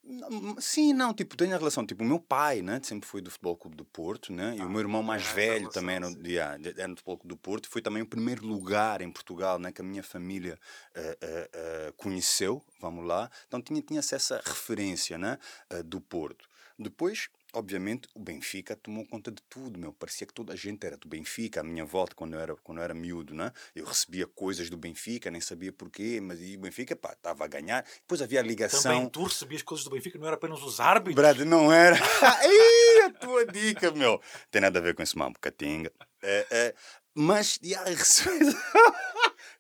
Não, 0.02 0.56
Sim, 0.62 0.94
não, 0.94 1.14
tipo, 1.14 1.36
tenho 1.36 1.54
a 1.54 1.58
relação, 1.58 1.86
tipo, 1.86 2.04
o 2.04 2.08
meu 2.08 2.22
pai, 2.22 2.62
né, 2.62 2.80
sempre 2.82 3.08
foi 3.08 3.22
do 3.22 3.30
Futebol 3.30 3.58
Clube 3.58 3.76
do 3.76 3.84
Porto, 3.84 4.32
né, 4.32 4.56
e 4.56 4.62
o 4.62 4.64
Ah, 4.64 4.70
meu 4.70 4.80
irmão 4.80 5.04
mais 5.04 5.24
é 5.24 5.26
essa 5.26 5.36
velho 5.36 5.60
relação, 5.60 5.82
também 5.82 5.96
era, 5.98 6.08
yeah, 6.26 6.56
era 6.78 6.88
do 6.88 6.96
Futebol 6.96 7.18
Clube 7.18 7.36
do 7.36 7.38
Porto, 7.38 7.66
e 7.66 7.70
foi 7.70 7.82
também 7.82 8.02
o 8.02 8.08
primeiro 8.08 8.46
lugar 8.46 9.02
em 9.02 9.12
Portugal, 9.12 9.60
né, 9.60 9.74
que 9.74 9.82
a 9.82 9.84
minha 9.84 10.04
família 10.04 10.58
eh, 10.96 11.18
eh, 11.22 11.50
eh, 11.54 11.94
conheceu, 11.98 12.64
vamos 12.80 13.06
lá, 13.06 13.30
então 13.48 13.62
tinha, 13.62 13.82
tinha-se 13.82 14.16
essa 14.16 14.42
referência, 14.46 15.18
né, 15.18 15.38
do 15.86 16.00
Porto. 16.00 16.48
Depois, 16.80 17.30
obviamente, 17.54 18.08
o 18.14 18.20
Benfica 18.20 18.76
tomou 18.76 19.06
conta 19.06 19.32
de 19.32 19.42
tudo, 19.44 19.80
meu, 19.80 19.94
parecia 19.94 20.26
que 20.26 20.34
toda 20.34 20.54
a 20.54 20.56
gente 20.56 20.86
era 20.86 20.98
do 20.98 21.08
Benfica, 21.08 21.62
à 21.62 21.64
minha 21.64 21.86
volta, 21.86 22.16
quando 22.16 22.34
eu 22.34 22.40
era, 22.40 22.56
quando 22.58 22.80
eu 22.80 22.84
era 22.84 22.94
miúdo, 22.94 23.34
né, 23.34 23.52
eu 23.76 23.86
recebia 23.86 24.28
coisas 24.28 24.70
do 24.70 24.78
Benfica, 24.78 25.30
nem 25.30 25.40
sabia 25.40 25.72
porquê, 25.72 26.20
mas 26.22 26.42
e 26.42 26.56
o 26.58 26.60
Benfica, 26.60 26.96
pá, 26.96 27.14
estava 27.14 27.46
a 27.46 27.48
ganhar, 27.48 27.84
depois 27.84 28.22
havia 28.22 28.40
a 28.40 28.44
ligação... 28.44 28.82
Também 28.82 29.10
tu 29.10 29.24
recebias 29.24 29.62
coisas 29.62 29.84
do 29.84 29.92
Benfica, 29.92 30.18
não 30.18 30.28
era 30.28 30.36
apenas 30.36 30.62
os 30.62 30.80
árbitros. 30.80 31.16
Brad, 31.16 31.40
não 31.42 31.72
era. 31.72 31.96
Ih, 32.44 33.02
a 33.04 33.10
tua 33.12 33.46
dica, 33.46 33.92
meu. 33.92 34.22
Tem 34.50 34.62
nada 34.62 34.80
a 34.80 34.82
ver 34.82 34.96
com 34.96 35.04
esse 35.04 35.18
mambo, 35.18 35.40
catinga. 35.40 35.92
É, 36.22 36.48
é, 36.50 36.76
mas, 37.14 37.60
já, 37.62 37.84
recebi... 37.84 38.56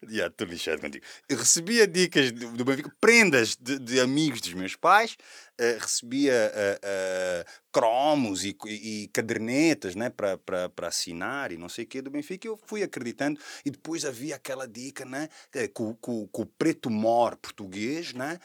Já, 0.08 0.28
estou 0.28 0.48
lixado 0.48 0.82
contigo. 0.82 1.06
Eu 1.30 1.38
recebia 1.38 1.86
dicas 1.86 2.32
do, 2.32 2.52
do 2.52 2.66
Benfica, 2.66 2.92
prendas 3.00 3.56
de, 3.56 3.78
de 3.78 4.00
amigos 4.00 4.42
dos 4.42 4.54
meus 4.54 4.76
pais, 4.76 5.16
eh, 5.60 5.78
recebia 5.80 6.34
eh, 6.34 6.80
eh, 6.82 7.46
cromos 7.72 8.44
e, 8.44 8.56
e, 8.66 9.04
e 9.04 9.08
cadernetas 9.10 9.96
né, 9.96 10.10
para 10.10 10.88
assinar 10.88 11.52
e 11.52 11.58
não 11.58 11.70
sei 11.70 11.86
o 11.86 11.88
quê 11.88 12.02
do 12.02 12.10
Benfica. 12.10 12.48
Eu 12.48 12.60
fui 12.66 12.84
acreditando 12.84 13.40
e 13.66 13.70
depois 13.72 14.06
havia 14.06 14.36
aquela 14.36 14.68
dica 14.68 15.06
né, 15.06 15.30
com, 15.74 15.94
com, 15.96 16.28
com 16.28 16.42
o 16.42 16.46
preto 16.46 16.90
mor 16.90 17.36
português, 17.38 18.14
né, 18.14 18.40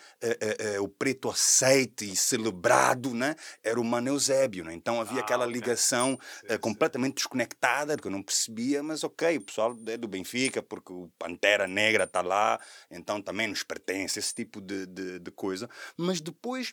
o 0.81 0.89
preto 0.89 1.29
aceite 1.31 2.11
e 2.11 2.17
celebrado, 2.17 3.15
né, 3.15 3.35
era 3.63 3.81
o 3.81 3.85
Mano 3.85 4.09
Eusébio. 4.09 4.65
Né? 4.65 4.75
Então 4.75 5.01
havia 5.01 5.21
Ah, 5.21 5.25
aquela 5.25 5.45
ok. 5.45 5.55
ligação 5.55 6.19
sim. 6.41 6.59
completamente 6.59 7.17
desconectada, 7.17 7.97
que 7.97 8.07
eu 8.07 8.11
não 8.11 8.23
percebia, 8.23 8.83
mas 8.83 9.05
ok, 9.05 9.37
o 9.37 9.43
pessoal 9.43 9.77
é 9.87 9.97
do 9.97 10.09
Benfica, 10.09 10.63
porque 10.63 10.93
o 10.93 11.11
Pantera 11.19 11.67
Negra 11.67 12.05
está 12.05 12.23
lá, 12.23 12.59
então 12.91 13.21
também 13.21 13.47
nos 13.47 13.63
pertence, 13.63 14.19
esse 14.19 14.35
tipo 14.35 14.61
de, 14.61 14.87
de, 14.87 15.19
de 15.19 15.31
coisa. 15.31 15.69
Mas 15.97 16.21
depois, 16.21 16.73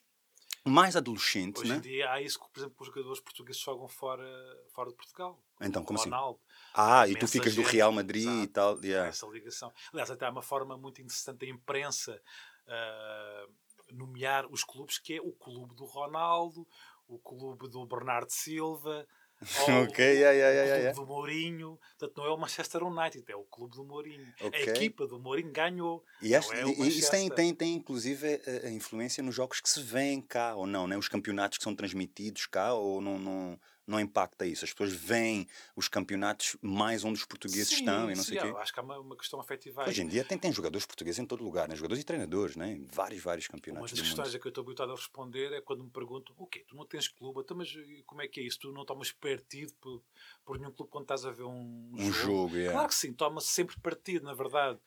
mais 0.65 0.95
adolescente, 0.95 1.59
Hoje 1.59 1.69
né? 1.69 1.77
em 1.77 1.81
dia 1.81 2.11
há 2.11 2.21
isso 2.21 2.39
que, 2.39 2.49
por 2.49 2.59
exemplo, 2.59 2.75
os 2.79 2.87
jogadores 2.87 3.19
portugueses 3.19 3.61
jogam 3.61 3.87
fora, 3.87 4.25
fora 4.73 4.89
de 4.89 4.95
Portugal. 4.95 5.39
Então, 5.61 5.83
como 5.83 5.99
assim? 5.99 6.09
Ronaldo. 6.09 6.39
Ah, 6.73 7.07
e 7.07 7.15
tu 7.15 7.27
ficas 7.27 7.55
do 7.55 7.61
gente, 7.61 7.73
Real 7.73 7.91
Madrid 7.91 8.25
e 8.25 8.29
exato, 8.29 8.53
tal. 8.53 8.77
Há 8.77 8.85
yeah. 8.85 9.07
essa 9.07 9.27
ligação. 9.27 9.71
Aliás, 9.93 10.09
até 10.09 10.25
há 10.25 10.31
uma 10.31 10.41
forma 10.41 10.75
muito 10.77 11.01
interessante 11.01 11.37
da 11.37 11.47
imprensa 11.47 12.19
ah, 12.67 13.47
nomear 13.91 14.47
os 14.51 14.63
clubes, 14.63 14.97
que 14.97 15.13
é 15.13 15.21
o 15.21 15.31
clube 15.31 15.75
do 15.75 15.85
Ronaldo, 15.85 16.67
o 17.07 17.19
clube 17.19 17.69
do 17.69 17.85
Bernardo 17.85 18.31
Silva, 18.31 19.07
ou 19.41 19.83
Ok, 19.83 20.05
o, 20.05 20.13
yeah, 20.13 20.31
yeah, 20.31 20.31
o 20.31 20.33
yeah, 20.33 20.65
clube 20.65 20.81
yeah. 20.81 20.99
do 20.99 21.05
Mourinho. 21.05 21.79
Portanto, 21.97 22.17
não 22.17 22.25
é 22.25 22.29
o 22.29 22.37
Manchester 22.37 22.83
United, 22.83 23.23
é 23.27 23.35
o 23.35 23.43
clube 23.43 23.75
do 23.75 23.83
Mourinho. 23.83 24.33
Ok. 24.41 24.59
A 24.59 24.71
equipa 24.71 25.07
do 25.07 25.19
Mourinho 25.19 25.51
ganhou. 25.51 26.03
E, 26.21 26.29
Não 26.29 26.53
é 26.53 26.63
e- 26.63 26.87
isso 26.87 27.11
tem, 27.11 27.29
tem, 27.29 27.53
tem 27.53 27.73
inclusive 27.73 28.41
a, 28.45 28.67
a 28.67 28.71
influência 28.71 29.21
nos 29.23 29.35
jogos 29.35 29.59
que 29.59 29.69
se 29.69 29.81
vêem 29.81 30.21
cá 30.21 30.55
ou 30.55 30.65
não, 30.65 30.87
né? 30.87 30.97
Os 30.97 31.07
campeonatos 31.07 31.57
que 31.57 31.63
são 31.63 31.75
transmitidos 31.75 32.45
cá 32.47 32.73
ou 32.73 33.01
não, 33.01 33.19
não, 33.19 33.59
não 33.87 33.99
impacta 33.99 34.45
isso. 34.45 34.65
As 34.65 34.71
pessoas 34.73 34.93
veem 34.93 35.47
os 35.75 35.87
campeonatos 35.87 36.57
mais 36.61 37.03
onde 37.03 37.19
os 37.19 37.25
portugueses 37.25 37.69
Sim, 37.69 37.77
estão 37.77 38.11
e 38.11 38.15
não 38.15 38.23
sim, 38.23 38.29
sei 38.29 38.37
o 38.37 38.39
quê. 38.41 38.47
Acho 38.57 38.73
que 38.73 38.79
há 38.79 38.83
uma, 38.83 38.99
uma 38.99 39.17
questão 39.17 39.39
afetiva 39.39 39.85
aí. 39.85 39.89
Hoje 39.89 40.01
em 40.01 40.07
dia 40.07 40.25
tem, 40.25 40.37
tem 40.37 40.51
jogadores 40.51 40.85
portugueses 40.85 41.19
em 41.19 41.25
todo 41.25 41.43
lugar, 41.43 41.67
né? 41.69 41.75
jogadores 41.75 42.01
e 42.01 42.05
treinadores, 42.05 42.55
né? 42.55 42.71
em 42.71 42.85
vários, 42.87 43.21
vários 43.23 43.47
Uma 43.47 43.53
campeonatos 43.53 43.89
das 43.89 43.99
do 43.99 44.03
questões 44.03 44.33
mundo. 44.33 44.35
a 44.35 44.39
que 44.39 44.47
eu 44.47 44.49
estou 44.49 44.63
habituado 44.63 44.91
a 44.91 44.95
responder 44.95 45.51
é 45.51 45.59
quando 45.59 45.83
me 45.83 45.89
perguntam: 45.89 46.35
o 46.37 46.45
quê? 46.45 46.63
Tu 46.67 46.75
não 46.75 46.85
tens 46.85 47.07
clube? 47.07 47.41
Então, 47.41 47.57
mas 47.57 47.73
como 48.05 48.21
é 48.21 48.27
que 48.27 48.39
é 48.39 48.43
isso? 48.43 48.59
Tu 48.59 48.71
não 48.71 48.85
tomas 48.85 49.11
partido 49.11 49.73
por, 49.81 50.03
por 50.45 50.59
nenhum 50.59 50.71
clube 50.71 50.91
quando 50.91 51.03
estás 51.05 51.25
a 51.25 51.31
ver 51.31 51.43
um, 51.43 51.91
Um 51.97 52.11
jogo, 52.11 52.55
yeah. 52.57 52.71
Claro 52.73 52.87
que 52.89 52.95
sim, 52.95 53.13
toma-se 53.13 53.47
sempre 53.49 53.79
partido, 53.79 54.25
na 54.25 54.33
verdade. 54.33 54.79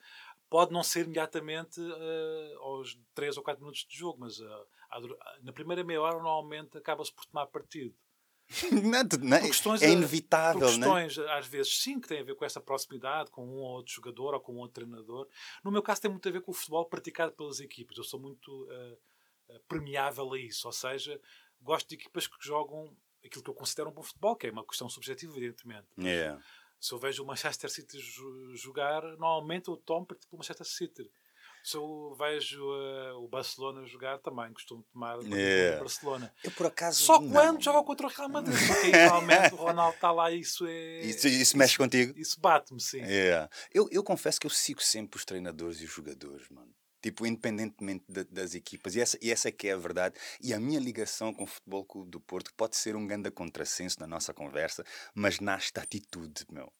Pode 0.49 0.71
não 0.73 0.83
ser 0.83 1.05
imediatamente 1.05 1.79
eh, 1.81 2.53
aos 2.59 2.99
3 3.13 3.37
ou 3.37 3.43
4 3.43 3.61
minutos 3.61 3.85
de 3.87 3.97
jogo, 3.97 4.19
mas 4.21 4.39
dura- 4.99 5.17
na 5.43 5.53
primeira 5.53 5.83
meia 5.83 6.01
hora 6.01 6.15
normalmente 6.15 6.77
acaba-se 6.77 7.13
por 7.13 7.25
tomar 7.25 7.47
partido. 7.47 7.95
Não, 8.71 9.03
não, 9.29 9.41
questões, 9.41 9.81
é 9.81 9.91
inevitável, 9.91 10.59
Por 10.61 10.77
né? 10.77 10.87
questões, 11.05 11.19
às 11.29 11.45
vezes, 11.45 11.81
sim, 11.81 11.99
que 11.99 12.07
têm 12.07 12.19
a 12.21 12.23
ver 12.23 12.35
com 12.35 12.43
essa 12.43 12.59
proximidade 12.59 13.29
com 13.29 13.45
um 13.45 13.57
ou 13.59 13.75
outro 13.75 13.93
jogador 13.93 14.33
ou 14.33 14.39
com 14.39 14.53
um 14.55 14.57
outro 14.57 14.73
treinador. 14.83 15.27
No 15.63 15.71
meu 15.71 15.83
caso, 15.83 16.01
tem 16.01 16.09
muito 16.09 16.27
a 16.27 16.31
ver 16.31 16.41
com 16.41 16.49
o 16.51 16.53
futebol 16.53 16.83
praticado 16.85 17.31
pelas 17.33 17.59
equipas. 17.59 17.95
Eu 17.97 18.03
sou 18.03 18.19
muito 18.19 18.67
eh, 18.71 18.97
eh, 19.49 19.61
permeável 19.67 20.33
a 20.33 20.39
isso. 20.39 20.67
Ou 20.67 20.73
seja, 20.73 21.21
gosto 21.61 21.87
de 21.89 21.95
equipas 21.95 22.25
que 22.25 22.35
jogam 22.39 22.95
aquilo 23.23 23.43
que 23.43 23.49
eu 23.51 23.53
considero 23.53 23.89
um 23.89 23.93
bom 23.93 24.01
futebol, 24.01 24.35
que 24.35 24.47
é 24.47 24.51
uma 24.51 24.65
questão 24.65 24.89
subjetiva, 24.89 25.31
evidentemente. 25.37 25.87
Yeah. 25.99 26.41
Se 26.79 26.91
eu 26.93 26.97
vejo 26.97 27.21
o 27.23 27.27
Manchester 27.27 27.69
City 27.69 27.99
jo- 27.99 28.55
jogar, 28.55 29.03
normalmente 29.17 29.67
eu 29.67 29.77
tomo 29.77 30.07
pelo 30.07 30.19
Manchester 30.33 30.65
City. 30.65 31.11
Se 31.63 31.75
eu 31.77 32.15
vejo 32.17 32.59
eh, 32.73 33.11
o 33.13 33.27
Barcelona 33.27 33.85
jogar, 33.85 34.17
também 34.19 34.51
costumo 34.53 34.83
tomar 34.91 35.17
Yeah. 35.21 35.71
pelo 35.71 35.79
Barcelona. 35.79 36.33
Eu 36.43 36.51
por 36.51 36.65
acaso. 36.67 37.01
Só 37.03 37.19
não. 37.19 37.29
quando 37.31 37.61
joga 37.63 37.83
contra 37.83 38.07
o 38.07 38.09
Real 38.09 38.29
Madrid. 38.29 38.57
Porque 38.67 38.85
aí, 38.87 38.91
realmente 38.91 39.53
o 39.53 39.57
Ronaldo 39.57 39.95
está 39.95 40.11
lá 40.11 40.31
e 40.31 40.39
isso 40.39 40.65
é. 40.65 41.01
Isso, 41.01 41.27
isso 41.27 41.57
mexe 41.57 41.77
contigo? 41.77 42.17
Isso 42.17 42.39
bate-me, 42.39 42.79
sim. 42.81 43.01
Yeah. 43.01 43.49
Eu, 43.73 43.87
eu 43.91 44.03
confesso 44.03 44.39
que 44.39 44.47
eu 44.47 44.51
sigo 44.51 44.81
sempre 44.81 45.17
os 45.17 45.25
treinadores 45.25 45.81
e 45.81 45.85
os 45.85 45.91
jogadores, 45.91 46.47
mano. 46.49 46.71
Tipo, 47.01 47.25
independentemente 47.25 48.03
da- 48.09 48.25
das 48.29 48.53
equipas. 48.55 48.93
E 48.95 48.99
essa, 49.01 49.17
e 49.21 49.31
essa 49.31 49.47
é 49.47 49.51
que 49.51 49.67
é 49.69 49.71
a 49.73 49.77
verdade. 49.77 50.15
E 50.41 50.53
a 50.53 50.59
minha 50.59 50.79
ligação 50.79 51.33
com 51.33 51.43
o 51.43 51.47
Futebol 51.47 51.85
Clube 51.85 52.09
do 52.11 52.19
Porto 52.19 52.53
pode 52.57 52.75
ser 52.75 52.95
um 52.95 53.07
grande 53.07 53.31
contrassenso 53.31 53.99
na 54.01 54.07
nossa 54.07 54.33
conversa, 54.33 54.83
mas 55.13 55.39
nasce 55.39 55.71
da 55.73 55.81
atitude, 55.81 56.45
meu. 56.51 56.71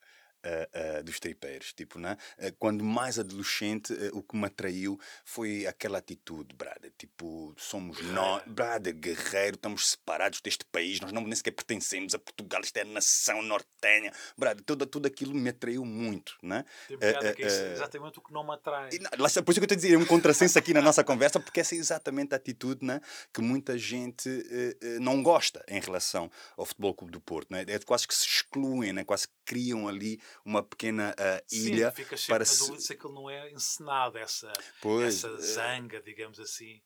Ah, 0.44 1.02
dos 1.02 1.20
tripeiros, 1.20 1.74
tipo, 1.74 2.00
né? 2.00 2.18
Ah, 2.38 2.52
quando 2.58 2.84
mais 2.84 3.20
adolescente, 3.20 3.94
ah, 3.94 4.10
o 4.14 4.24
que 4.24 4.36
me 4.36 4.46
atraiu 4.46 5.00
foi 5.24 5.66
aquela 5.66 5.98
atitude, 5.98 6.56
brother, 6.56 6.92
tipo, 6.98 7.54
somos 7.58 8.02
nós, 8.02 8.44
brother, 8.46 8.94
guerreiro, 8.94 9.56
estamos 9.56 9.92
separados 9.92 10.42
deste 10.42 10.66
país, 10.66 11.00
nós 11.00 11.12
não 11.12 11.22
nem 11.22 11.36
sequer 11.36 11.52
pertencemos 11.52 12.14
a 12.14 12.20
Portugal, 12.20 12.62
isto 12.62 12.78
é 12.78 12.82
a 12.82 12.86
nação 12.86 13.42
nortenha, 13.42 14.12
brother, 14.38 14.64
tudo, 14.64 14.86
tudo 14.86 15.06
aquilo 15.08 15.34
me 15.34 15.50
atraiu 15.50 15.84
muito, 15.86 16.38
né? 16.42 16.66
Tem 16.88 16.98
Eh, 17.02 17.34
que 17.34 17.44
é 17.44 17.46
é 17.46 17.50
eh, 17.50 17.74
exatamente 17.74 18.20
o 18.20 18.22
que 18.22 18.34
não 18.34 18.44
me 18.44 18.54
atrai. 18.54 18.90
E, 18.92 19.00
não, 19.00 19.10
por 19.10 19.26
isso 19.28 19.42
que 19.44 19.50
eu 19.50 19.52
estou 19.52 19.74
a 19.74 19.76
dizer, 19.76 19.94
é 19.94 19.98
um 19.98 20.06
contrassenso 20.06 20.58
aqui 20.58 20.74
na 20.74 20.82
nossa 20.82 21.04
conversa, 21.04 21.40
porque 21.40 21.60
essa 21.60 21.76
é 21.76 21.78
exatamente 21.78 22.34
a 22.34 22.38
atitude 22.38 22.86
né, 22.86 23.02
que 23.34 23.42
muita 23.42 23.78
gente 23.78 24.30
eh, 24.30 24.78
eh, 24.82 25.00
não 25.00 25.22
gosta 25.22 25.64
em 25.68 25.80
relação 25.80 26.30
ao 26.58 26.66
Futebol 26.66 26.94
Clube 26.94 27.12
do 27.12 27.22
Porto. 27.22 27.52
Né? 27.52 27.66
É 27.68 27.80
quase 27.80 28.08
que 28.08 28.16
se 28.16 28.26
excluem, 28.26 28.94
né? 28.94 29.04
quase 29.04 29.28
que 29.28 29.34
criam 29.46 29.88
ali 29.88 30.20
uma 30.46 30.64
pequena 30.64 31.16
Sim, 31.48 31.68
ilha 31.68 31.92
fica 31.92 32.16
sempre 32.18 32.36
para 32.36 32.46
se. 32.46 32.60
dúvida 32.60 32.82
se 32.82 32.94
aquilo 32.94 33.14
não 33.14 33.30
é 33.30 33.52
encenado, 33.52 34.18
essa, 34.18 34.52
Pois, 34.82 35.24
essa 35.24 35.30
eh, 35.30 35.38
zanga, 35.38 36.02
digamos 36.02 36.40
assim. 36.40 36.82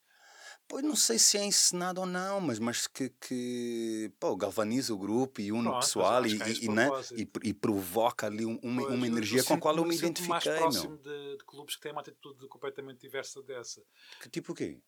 Pois 0.68 0.84
não 0.84 0.96
sei 0.96 1.20
se 1.20 1.38
é 1.38 1.44
ensinado 1.44 2.00
ou 2.02 2.08
não, 2.08 2.40
mas, 2.40 2.58
mas 2.58 2.88
que, 2.88 3.10
que 3.10 4.12
pô, 4.20 4.36
galvaniza 4.36 4.94
o 4.94 4.98
grupo 4.98 5.42
e 5.42 5.52
une 5.52 5.68
o 5.68 5.80
pessoal 5.80 6.26
e, 6.26 6.42
é 6.42 6.50
e, 6.50 6.70
né, 6.70 6.90
e, 7.18 7.50
e 7.50 7.54
provoca 7.54 8.28
ali 8.28 8.46
um- 8.46 8.60
uma, 8.64 8.82
Pois, 8.82 8.94
uma 8.96 9.08
energia 9.08 9.44
com 9.44 9.54
a 9.56 9.60
qual 9.60 9.76
eu 9.78 9.86
me 9.86 9.94
sinto-me 9.96 10.30
mais 10.30 10.44
identifiquei. 10.44 10.64
próximo 10.64 10.98
de, 10.98 11.38
de 11.38 11.44
clubes 11.46 11.76
que 11.76 11.82
têm 11.82 11.92
uma 11.92 12.02
atitude 12.02 12.48
completamente 12.48 13.02
diversa 13.02 13.42
dessa. 13.44 13.84
Que 14.22 14.30
tipo 14.30 14.54
o 14.54 14.56
quê? 14.56 14.80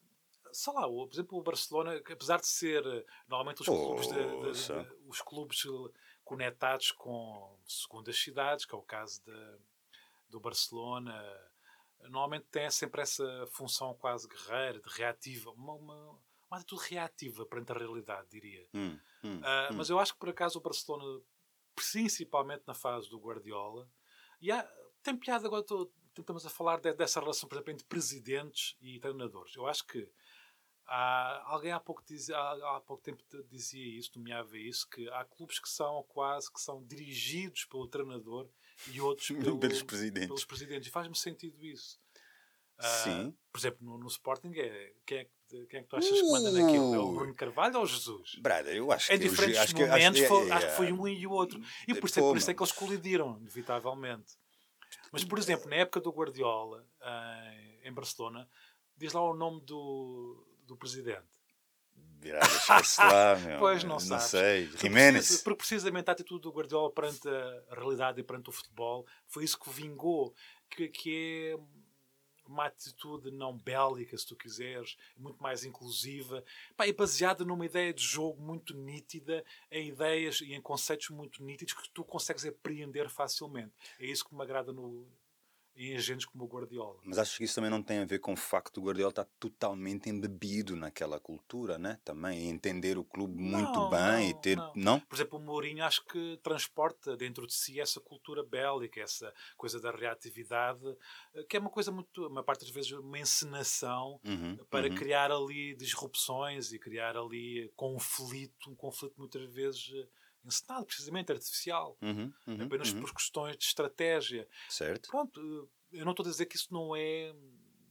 sei 0.51 0.74
lá, 0.74 0.88
por 0.88 1.09
exemplo, 1.12 1.38
o 1.38 1.43
Barcelona, 1.43 2.01
que 2.01 2.13
apesar 2.13 2.39
de 2.39 2.47
ser 2.47 2.85
eh, 2.85 3.03
normalmente 3.27 3.62
os 3.62 3.67
clubes, 3.67 4.07
de- 4.07 4.13
de- 4.15 4.53
de-. 4.53 5.04
Os 5.15 5.22
clubes 5.22 5.63
eh, 5.65 6.00
conectados 6.24 6.91
com 6.91 7.57
segundas 7.65 8.17
cidades, 8.19 8.65
que 8.65 8.75
é 8.75 8.77
o 8.77 8.81
caso 8.81 9.24
de- 9.24 9.57
do 10.29 10.39
Barcelona, 10.39 11.13
normalmente 12.10 12.45
tem 12.51 12.69
sempre 12.69 13.01
essa 13.01 13.48
função 13.51 13.93
quase 13.93 14.27
guerreira, 14.27 14.79
de 14.81 14.89
reativa, 14.89 15.51
uma, 15.51 15.74
uma, 15.74 15.95
uma 16.50 16.57
atitude 16.57 16.89
reativa 16.89 17.45
perante 17.45 17.72
a 17.72 17.75
realidade, 17.77 18.27
diria. 18.29 18.67
Hum, 18.74 19.00
hum, 19.24 19.41
Ah, 19.43 19.69
hum. 19.72 19.75
Mas 19.77 19.89
eu 19.89 20.00
acho 20.00 20.13
que 20.13 20.19
por 20.19 20.29
acaso 20.29 20.60
o 20.60 20.62
Barcelona, 20.62 21.22
principalmente 21.75 22.63
na 22.67 22.74
fase 22.74 23.10
do 23.10 23.19
Guardiola, 23.19 23.89
e 24.41 24.51
há, 24.51 24.63
tem 25.01 25.15
piada 25.15 25.48
agora, 25.48 25.63
tô- 25.63 25.89
estamos 26.17 26.45
a 26.45 26.50
falar 26.50 26.79
de- 26.81 26.93
dessa 26.93 27.19
relação, 27.19 27.48
por 27.48 27.55
exemplo, 27.55 27.72
entre 27.74 27.86
presidentes 27.86 28.75
e 28.81 29.00
treinadores. 29.00 29.55
Eu 29.55 29.65
acho 29.67 29.86
que 29.86 30.10
há, 30.88 31.44
alguém 31.48 31.72
há 31.72 31.80
pouco, 31.80 32.04
diz, 32.06 32.30
há, 32.30 32.75
há 32.77 32.82
pouco 32.82 33.01
tempo 33.04 33.24
te- 33.24 33.44
dizia 33.50 33.98
isso, 34.00 34.12
nomeava 34.15 34.58
isso, 34.58 34.88
que 34.89 35.08
há 35.10 35.24
clubes 35.25 35.60
que 35.60 35.70
são 35.70 36.04
quase 36.08 36.51
que 36.51 36.60
são 36.62 36.84
dirigidos 36.84 37.65
pelo 37.65 37.88
treinador 37.88 38.48
e 38.92 39.00
outros 39.01 39.27
pelo- 39.54 39.60
Pelos 39.60 39.82
presidentes. 39.84 40.27
pelos 40.27 40.46
presidentes. 40.46 40.88
E 40.88 40.92
faz-me 40.92 41.15
sentido 41.15 41.63
isso. 41.65 42.00
Ah, 42.77 42.88
Sim. 43.04 43.38
Por 43.54 43.60
exemplo, 43.60 43.80
no, 43.86 43.98
no 43.98 44.08
Sporting, 44.08 44.51
é, 44.56 44.94
quem, 45.06 45.20
é, 45.20 45.25
que- 45.48 45.65
quem 45.68 45.80
é 45.80 45.84
que 45.84 45.88
tu 45.89 45.96
achas 45.96 46.12
que 46.12 46.30
manda 46.30 46.51
naquilo? 46.51 46.94
É 46.94 47.00
o 47.00 47.10
Uh. 47.10 47.13
Bruno 47.15 47.34
Carvalho 47.36 47.77
ou 47.77 47.84
o 47.84 47.88
Jesus? 47.88 48.36
Brother, 48.39 48.75
eu 48.75 48.92
acho 48.92 49.13
Em 49.13 49.18
que 49.18 49.25
eu- 49.25 49.30
diferentes 49.30 49.62
acho 49.62 49.75
que, 49.75 49.84
acho, 49.84 49.92
momentos, 49.92 50.22
é- 50.22 50.27
foi- 50.27 50.50
é- 50.50 50.51
acho 50.51 50.68
que 50.68 50.74
foi 50.74 50.92
um 50.92 51.08
e 51.08 51.25
o 51.25 51.32
outro. 51.32 51.62
E 51.88 51.94
por 51.94 52.08
isso, 52.10 52.20
é, 52.20 52.22
por 52.22 52.38
isso 52.38 52.51
é 52.51 52.54
que 52.54 52.62
eles 52.62 52.72
colidiram, 52.74 53.38
inevitavelmente. 53.39 54.34
Mas, 55.12 55.24
por 55.24 55.39
exemplo, 55.39 55.70
na 55.70 55.77
época 55.77 56.01
do 56.01 56.12
Guardiola, 56.12 56.86
em, 57.82 57.88
em 57.88 57.94
Barcelona, 57.94 58.50
diz 58.98 59.13
lá 59.13 59.22
o 59.22 59.34
nome 59.34 59.62
do, 59.62 60.46
do 60.65 60.77
presidente. 60.77 61.45
Virada, 62.19 62.45
esquece 62.45 63.01
lá, 63.01 63.36
meu. 63.45 63.60
Pois, 63.60 63.84
não 63.84 63.98
não 63.98 64.19
sei. 64.19 64.67
Jiménez. 64.77 65.41
Porque 65.41 65.57
precisamente 65.57 66.10
a 66.10 66.13
atitude 66.13 66.41
do 66.41 66.51
Guardiola 66.51 66.91
perante 66.91 67.27
a 67.27 67.75
realidade 67.75 68.19
e 68.19 68.24
perante 68.24 68.50
o 68.50 68.53
futebol 68.53 69.05
foi 69.27 69.43
isso 69.43 69.60
que 69.60 69.69
vingou, 69.69 70.34
que, 70.69 70.88
que 70.88 71.53
é 71.53 71.60
uma 72.48 72.65
atitude 72.65 73.31
não 73.31 73.57
bélica, 73.57 74.17
se 74.17 74.25
tu 74.25 74.36
quiseres, 74.36 74.98
muito 75.17 75.41
mais 75.41 75.63
inclusiva, 75.63 76.43
pá, 76.75 76.88
e 76.88 76.93
baseada 76.93 77.43
numa 77.43 77.65
ideia 77.65 77.93
de 77.93 78.03
jogo 78.03 78.41
muito 78.41 78.75
nítida, 78.75 79.43
em 79.72 79.89
ideias 79.89 80.41
e 80.41 80.53
em 80.53 80.62
conceitos 80.62 81.10
muito 81.10 81.43
nítidos 81.43 81.74
que 81.74 81.89
tu 81.89 82.03
consegues 82.03 82.45
apreender 82.45 83.10
facilmente. 83.10 83.74
É 84.00 84.05
isso 84.05 84.25
que 84.25 84.36
me 84.36 84.43
agrada 84.43 84.72
no, 84.72 85.07
em 85.75 85.96
agentes 85.96 86.25
como 86.25 86.46
o 86.46 86.48
Guardiola. 86.48 87.00
Mas 87.03 87.17
acho 87.17 87.38
que 87.38 87.44
isso 87.44 87.55
também 87.55 87.70
não 87.70 87.84
tem 87.84 88.00
a 88.00 88.05
ver 88.05 88.20
com 88.20 88.34
o 88.34 88.38
facto 88.38 88.75
do 88.79 88.86
Guardiola 88.86 89.10
estar 89.10 89.25
totalmente 89.39 90.10
embebido 90.10 90.75
naquela 90.75 91.20
cultura, 91.20 91.77
né? 91.77 92.00
Também, 92.03 92.46
e 92.46 92.50
entender 92.50 92.98
o 92.98 93.03
clube 93.03 93.39
muito 93.41 93.79
Não, 93.79 93.89
bem 93.89 94.29
e 94.29 94.34
não, 94.34 94.41
ter. 94.41 94.58
não. 94.58 94.74
Não? 94.75 95.00
Por 95.00 95.15
exemplo, 95.15 95.38
o 95.38 95.41
Mourinho 95.41 95.84
acho 95.84 96.03
que 96.05 96.39
transporta 96.41 97.15
dentro 97.17 97.46
de 97.46 97.53
si 97.53 97.79
essa 97.79 98.00
cultura 98.00 98.44
bélica, 98.44 99.01
essa 99.01 99.34
coisa 99.58 99.79
da 99.79 99.91
reatividade, 99.91 100.82
eh, 101.34 101.44
que 101.50 101.58
é 101.58 101.60
uma 101.60 101.70
coisa 101.70 101.91
muito, 101.91 102.27
uma 102.27 102.44
parte 102.44 102.62
das 102.62 102.70
vezes, 102.74 102.91
uma 102.91 103.20
encenação 103.20 104.20
Uhum, 104.25 104.58
para 104.70 104.88
uhum. 104.88 104.96
criar 104.96 105.32
ali 105.32 105.75
disrupções 105.75 106.72
e 106.72 106.79
criar 106.79 107.15
ali 107.17 107.72
conflito, 107.75 108.70
um 108.70 108.75
conflito 108.75 109.13
muitas 109.17 109.44
vezes 109.53 109.91
eh, 109.94 110.08
encenado, 110.48 110.86
precisamente 110.86 111.32
artificial, 111.32 111.98
Uhum, 112.02 112.32
uhum, 112.48 112.64
apenas 112.64 112.92
uhum. 112.92 113.02
por 113.02 113.14
questões 113.14 113.58
de 113.58 113.66
estratégia. 113.66 114.48
Certo. 114.70 115.10
Pronto, 115.10 115.40
eh, 115.92 116.00
eu 116.00 116.06
não 116.06 116.12
estou 116.12 116.25
a 116.25 116.30
dizer 116.30 116.46
que 116.46 116.56
isso 116.56 116.68
não 116.74 116.96
é, 116.96 117.34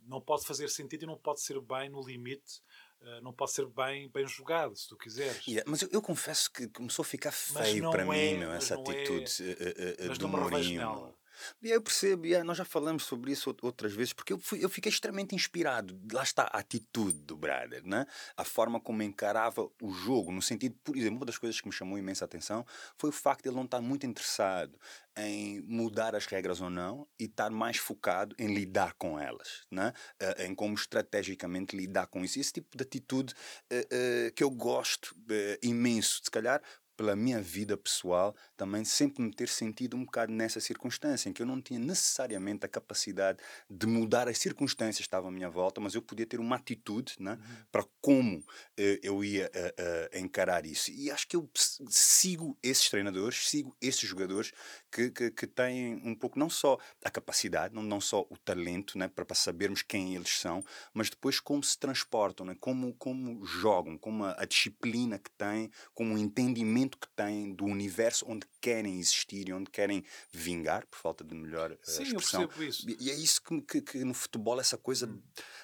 não 0.06 0.20
pode 0.20 0.44
fazer 0.46 0.68
sentido 0.68 1.04
e 1.04 1.06
não 1.06 1.16
pode 1.18 1.40
ser 1.40 1.60
bem 1.60 1.88
no 1.88 2.02
limite, 2.06 2.60
eh, 3.00 3.20
não 3.20 3.32
pode 3.32 3.52
ser 3.52 3.66
bem, 3.66 4.08
bem 4.10 4.26
jogado, 4.26 4.76
se 4.76 4.88
tu 4.88 4.96
quiseres. 4.96 5.46
Yeah, 5.46 5.68
mas 5.70 5.82
eu, 5.82 5.88
eu 5.92 6.02
confesso 6.02 6.50
que 6.52 6.68
começou 6.68 7.02
a 7.02 7.06
ficar 7.06 7.32
feio 7.32 7.90
para 7.90 8.02
é- 8.02 8.04
mim, 8.04 8.38
meu, 8.38 8.52
essa 8.52 8.74
é- 8.74 8.78
atitude 8.80 9.32
eh, 9.42 9.96
eh, 9.98 10.08
mas 10.08 10.18
do 10.18 10.28
Mourinho. 10.28 11.14
Yeah, 11.62 11.76
eu 11.76 11.82
percebo, 11.82 12.26
yeah, 12.26 12.44
nós 12.44 12.56
já 12.56 12.64
falamos 12.64 13.04
sobre 13.04 13.32
isso 13.32 13.50
out- 13.50 13.64
outras 13.64 13.92
vezes, 13.92 14.12
porque 14.12 14.32
eu, 14.32 14.38
fui- 14.38 14.64
eu 14.64 14.68
fiquei 14.68 14.90
extremamente 14.90 15.34
inspirado. 15.34 15.98
Lá 16.12 16.22
está 16.22 16.44
a 16.44 16.58
atitude 16.58 17.18
do 17.20 17.36
brother, 17.36 17.82
né? 17.84 18.06
a 18.36 18.44
forma 18.44 18.80
como 18.80 19.02
encarava 19.02 19.68
o 19.82 19.92
jogo, 19.92 20.30
no 20.32 20.42
sentido, 20.42 20.76
por 20.84 20.96
exemplo, 20.96 21.16
uma 21.18 21.26
das 21.26 21.38
coisas 21.38 21.60
que 21.60 21.66
me 21.66 21.72
chamou 21.72 21.98
imensa 21.98 22.24
atenção 22.24 22.64
foi 22.96 23.10
o 23.10 23.12
facto 23.12 23.42
de 23.44 23.48
ele 23.48 23.56
não 23.56 23.64
estar 23.64 23.80
muito 23.80 24.06
interessado 24.06 24.78
em 25.16 25.60
mudar 25.62 26.14
as 26.14 26.26
regras 26.26 26.60
ou 26.60 26.68
não 26.70 27.06
e 27.18 27.24
estar 27.24 27.50
mais 27.50 27.76
focado 27.76 28.34
em 28.38 28.52
lidar 28.52 28.94
com 28.94 29.18
elas, 29.18 29.62
né? 29.70 29.92
Eh, 30.20 30.46
em 30.46 30.54
como 30.54 30.74
estrategicamente 30.74 31.76
lidar 31.76 32.06
com 32.08 32.24
isso. 32.24 32.38
Esse 32.40 32.52
tipo 32.54 32.76
de 32.76 32.82
atitude 32.82 33.32
eh, 33.70 33.86
eh, 33.90 34.32
que 34.34 34.42
eu 34.42 34.50
gosto 34.50 35.14
eh, 35.30 35.58
imenso, 35.62 36.20
se 36.24 36.30
calhar 36.30 36.60
pela 36.96 37.16
minha 37.16 37.40
vida 37.40 37.76
pessoal, 37.76 38.34
também 38.56 38.84
sempre 38.84 39.22
me 39.22 39.32
ter 39.32 39.48
sentido 39.48 39.96
um 39.96 40.04
bocado 40.04 40.32
nessa 40.32 40.60
circunstância, 40.60 41.28
em 41.28 41.32
que 41.32 41.42
eu 41.42 41.46
não 41.46 41.60
tinha 41.60 41.78
necessariamente 41.78 42.64
a 42.64 42.68
capacidade 42.68 43.38
de 43.68 43.86
mudar 43.86 44.28
as 44.28 44.38
circunstâncias 44.38 44.98
que 44.98 45.02
estavam 45.02 45.28
à 45.28 45.32
minha 45.32 45.50
volta, 45.50 45.80
mas 45.80 45.94
eu 45.94 46.02
podia 46.02 46.26
ter 46.26 46.40
uma 46.40 46.56
atitude 46.56 47.14
né, 47.18 47.32
uhum. 47.32 47.56
para 47.70 47.84
como 48.00 48.44
eh, 48.76 49.00
eu 49.02 49.24
ia 49.24 49.50
uh, 49.54 50.16
uh, 50.16 50.18
encarar 50.18 50.66
isso. 50.66 50.90
E 50.90 51.10
acho 51.10 51.26
que 51.26 51.36
eu 51.36 51.50
sigo 51.88 52.56
esses 52.62 52.88
treinadores, 52.88 53.48
sigo 53.48 53.76
esses 53.80 54.08
jogadores 54.08 54.52
que, 54.90 55.10
que, 55.10 55.30
que 55.30 55.46
têm 55.46 56.00
um 56.04 56.14
pouco, 56.14 56.38
não 56.38 56.50
só 56.50 56.78
a 57.04 57.10
capacidade, 57.10 57.74
não, 57.74 57.82
não 57.82 58.00
só 58.00 58.26
o 58.30 58.36
talento, 58.36 58.96
né, 58.98 59.08
para, 59.08 59.24
para 59.24 59.34
sabermos 59.34 59.82
quem 59.82 60.14
eles 60.14 60.38
são, 60.38 60.64
mas 60.92 61.10
depois 61.10 61.40
como 61.40 61.62
se 61.62 61.78
transportam, 61.78 62.46
né, 62.46 62.56
como, 62.60 62.94
como 62.94 63.44
jogam, 63.44 63.98
como 63.98 64.24
a, 64.24 64.36
a 64.38 64.44
disciplina 64.44 65.18
que 65.18 65.30
têm, 65.30 65.70
como 65.92 66.14
o 66.14 66.18
entendimento 66.18 66.83
que 66.90 67.08
têm 67.08 67.52
do 67.54 67.64
universo 67.64 68.24
onde 68.28 68.46
querem 68.60 68.98
existir 68.98 69.48
e 69.48 69.52
onde 69.52 69.70
querem 69.70 70.04
vingar, 70.32 70.86
por 70.86 70.98
falta 70.98 71.24
de 71.24 71.34
melhor 71.34 71.72
uh, 71.72 71.78
Sim, 71.82 72.02
expressão. 72.02 72.42
eu 72.42 72.48
percebo 72.48 72.70
isso. 72.70 72.90
E, 73.00 73.10
é 73.10 73.14
isso 73.14 73.42
que, 73.42 73.60
que, 73.62 73.82
que, 73.82 74.04
no 74.04 74.14
futebol, 74.14 74.60
essa 74.60 74.78
coisa 74.78 75.06
hum. 75.06 75.22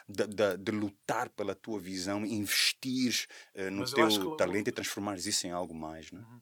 de, 0.08 0.26
de, 0.26 0.56
de, 0.56 0.72
lutar 0.72 1.28
pela 1.30 1.54
tua 1.54 1.78
visão, 1.78 2.24
investir 2.24 3.26
uh, 3.54 3.70
no 3.70 3.80
Mas 3.80 3.92
teu 3.92 4.36
talento 4.36 4.68
e 4.68 4.72
transformares 4.72 5.26
isso 5.26 5.46
em 5.46 5.50
algo 5.50 5.74
mais. 5.74 6.10
Né? 6.10 6.20
Uhum. 6.20 6.40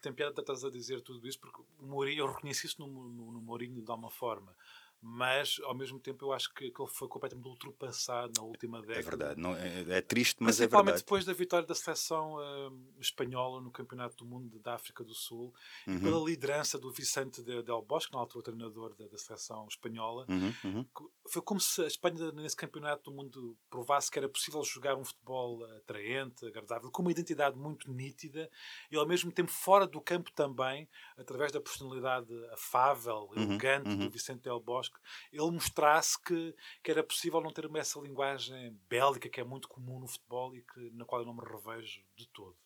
Tem 0.00 0.12
piada 0.12 0.40
estás 0.40 0.64
a 0.64 0.70
dizer 0.70 1.00
tudo 1.00 1.26
isso, 1.26 1.40
porque 1.40 1.62
o 1.78 1.86
Mourinho, 1.86 2.20
eu 2.20 2.32
reconheci 2.32 2.66
isso 2.66 2.80
no, 2.80 2.86
no, 2.86 3.32
no 3.32 3.40
Mourinho 3.40 3.82
de 3.82 3.90
alguma 3.90 4.10
forma 4.10 4.54
mas 5.00 5.60
ao 5.64 5.74
mesmo 5.74 5.98
tempo 5.98 6.24
eu 6.24 6.32
acho 6.32 6.52
que, 6.52 6.70
que 6.70 6.82
ele 6.82 6.90
foi 6.90 7.08
completamente 7.08 7.46
ultrapassado 7.46 8.32
na 8.36 8.42
última 8.42 8.78
é 8.78 8.82
década. 8.82 8.98
É 8.98 9.02
verdade, 9.02 9.40
não, 9.40 9.56
é, 9.56 9.98
é 9.98 10.00
triste, 10.00 10.36
mas 10.40 10.60
é 10.60 10.66
verdade. 10.66 10.98
depois 10.98 11.24
da 11.24 11.32
vitória 11.32 11.66
da 11.66 11.74
seleção 11.74 12.34
uh, 12.34 13.00
espanhola 13.00 13.60
no 13.60 13.70
Campeonato 13.70 14.16
do 14.16 14.26
Mundo 14.26 14.58
da 14.58 14.74
África 14.74 15.04
do 15.04 15.14
Sul, 15.14 15.54
uhum. 15.86 16.00
pela 16.00 16.24
liderança 16.24 16.78
do 16.78 16.90
Vicente 16.90 17.42
Del 17.42 17.82
Bosque, 17.82 18.12
na 18.12 18.20
altura 18.20 18.44
treinador 18.44 18.94
da, 18.94 19.06
da 19.06 19.18
seleção 19.18 19.66
espanhola, 19.68 20.26
uhum, 20.28 20.54
uhum. 20.64 20.86
foi 21.28 21.42
como 21.42 21.60
se 21.60 21.82
a 21.82 21.86
Espanha 21.86 22.32
nesse 22.32 22.56
Campeonato 22.56 23.10
do 23.10 23.16
Mundo 23.16 23.56
provasse 23.70 24.10
que 24.10 24.18
era 24.18 24.28
possível 24.28 24.62
jogar 24.64 24.96
um 24.96 25.04
futebol 25.04 25.64
atraente, 25.76 26.46
agradável, 26.46 26.90
com 26.90 27.02
uma 27.02 27.10
identidade 27.10 27.56
muito 27.56 27.90
nítida 27.90 28.50
e 28.90 28.96
ao 28.96 29.06
mesmo 29.06 29.30
tempo 29.30 29.50
fora 29.50 29.86
do 29.86 30.00
campo 30.00 30.30
também, 30.32 30.88
através 31.16 31.52
da 31.52 31.60
personalidade 31.60 32.32
afável, 32.52 33.28
uhum, 33.34 33.42
elegante 33.42 33.96
do 33.96 34.04
uhum. 34.04 34.10
Vicente 34.10 34.42
Del 34.42 34.60
Bosque, 34.60 34.85
ele 35.32 35.50
mostrasse 35.50 36.20
que, 36.22 36.54
que 36.82 36.90
era 36.90 37.02
possível 37.02 37.40
não 37.40 37.52
ter 37.52 37.68
essa 37.76 38.00
linguagem 38.00 38.78
bélica 38.88 39.28
que 39.28 39.40
é 39.40 39.44
muito 39.44 39.68
comum 39.68 40.00
no 40.00 40.08
futebol 40.08 40.54
e 40.54 40.62
que, 40.62 40.90
na 40.92 41.04
qual 41.04 41.22
eu 41.22 41.26
não 41.26 41.34
me 41.34 41.44
revejo 41.44 42.02
de 42.16 42.26
todo. 42.28 42.56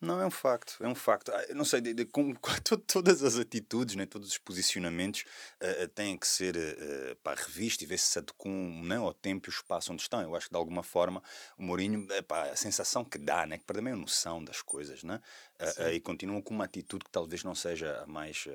Não, 0.00 0.20
é 0.20 0.26
um 0.26 0.30
facto, 0.30 0.76
é 0.80 0.88
um 0.88 0.94
facto. 0.94 1.30
Ah, 1.32 1.54
não 1.54 1.64
sei, 1.64 1.80
de, 1.80 1.92
de, 1.92 2.04
com, 2.04 2.34
todas 2.86 3.22
as 3.22 3.36
atitudes, 3.36 3.96
né, 3.96 4.06
todos 4.06 4.28
os 4.28 4.38
posicionamentos 4.38 5.24
uh, 5.60 5.88
têm 5.88 6.16
que 6.16 6.26
ser 6.26 6.56
uh, 6.56 7.16
pá, 7.16 7.34
revistos 7.34 7.82
e 7.82 7.86
ver 7.86 7.98
se 7.98 8.06
se 8.06 8.18
adequam 8.18 8.82
né, 8.84 8.96
ao 8.96 9.12
tempo 9.12 9.48
e 9.48 9.50
o 9.50 9.52
espaço 9.52 9.92
onde 9.92 10.02
estão. 10.02 10.20
Eu 10.22 10.34
acho 10.36 10.46
que 10.46 10.52
de 10.52 10.58
alguma 10.58 10.82
forma 10.82 11.22
o 11.58 11.62
Mourinho, 11.62 12.06
pá, 12.28 12.50
a 12.50 12.56
sensação 12.56 13.04
que 13.04 13.18
dá, 13.18 13.46
né, 13.46 13.58
que 13.58 13.64
perde 13.64 13.82
meio 13.82 13.96
noção 13.96 14.42
das 14.44 14.62
coisas, 14.62 15.02
né, 15.02 15.20
uh, 15.60 15.88
e 15.92 16.00
continuam 16.00 16.42
com 16.42 16.54
uma 16.54 16.64
atitude 16.64 17.04
que 17.04 17.10
talvez 17.10 17.42
não 17.44 17.54
seja 17.54 18.02
a 18.02 18.06
mais 18.06 18.48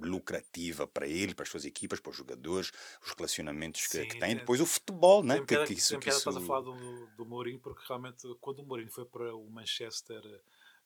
lucrativa 0.00 0.86
para 0.86 1.06
ele, 1.06 1.34
para 1.34 1.42
as 1.42 1.48
suas 1.48 1.64
equipas, 1.64 2.00
para 2.00 2.10
os 2.10 2.16
jogadores, 2.16 2.72
os 3.02 3.12
relacionamentos 3.12 3.86
que, 3.86 3.98
Sim, 3.98 4.08
que 4.08 4.18
têm. 4.18 4.36
Depois 4.36 4.60
o 4.60 4.66
futebol, 4.66 5.22
né? 5.22 5.38
que, 5.40 5.64
que 5.64 5.74
isso, 5.74 5.98
que 5.98 6.08
isso... 6.08 6.18
estás 6.18 6.36
a 6.36 6.40
falar 6.40 6.62
do, 6.62 7.06
do 7.16 7.26
Mourinho, 7.26 7.60
porque 7.60 7.82
realmente 7.86 8.26
quando 8.40 8.60
o 8.60 8.66
Mourinho 8.66 8.90
foi 8.90 9.04
para 9.04 9.34
o 9.34 9.48
Manchester 9.50 10.22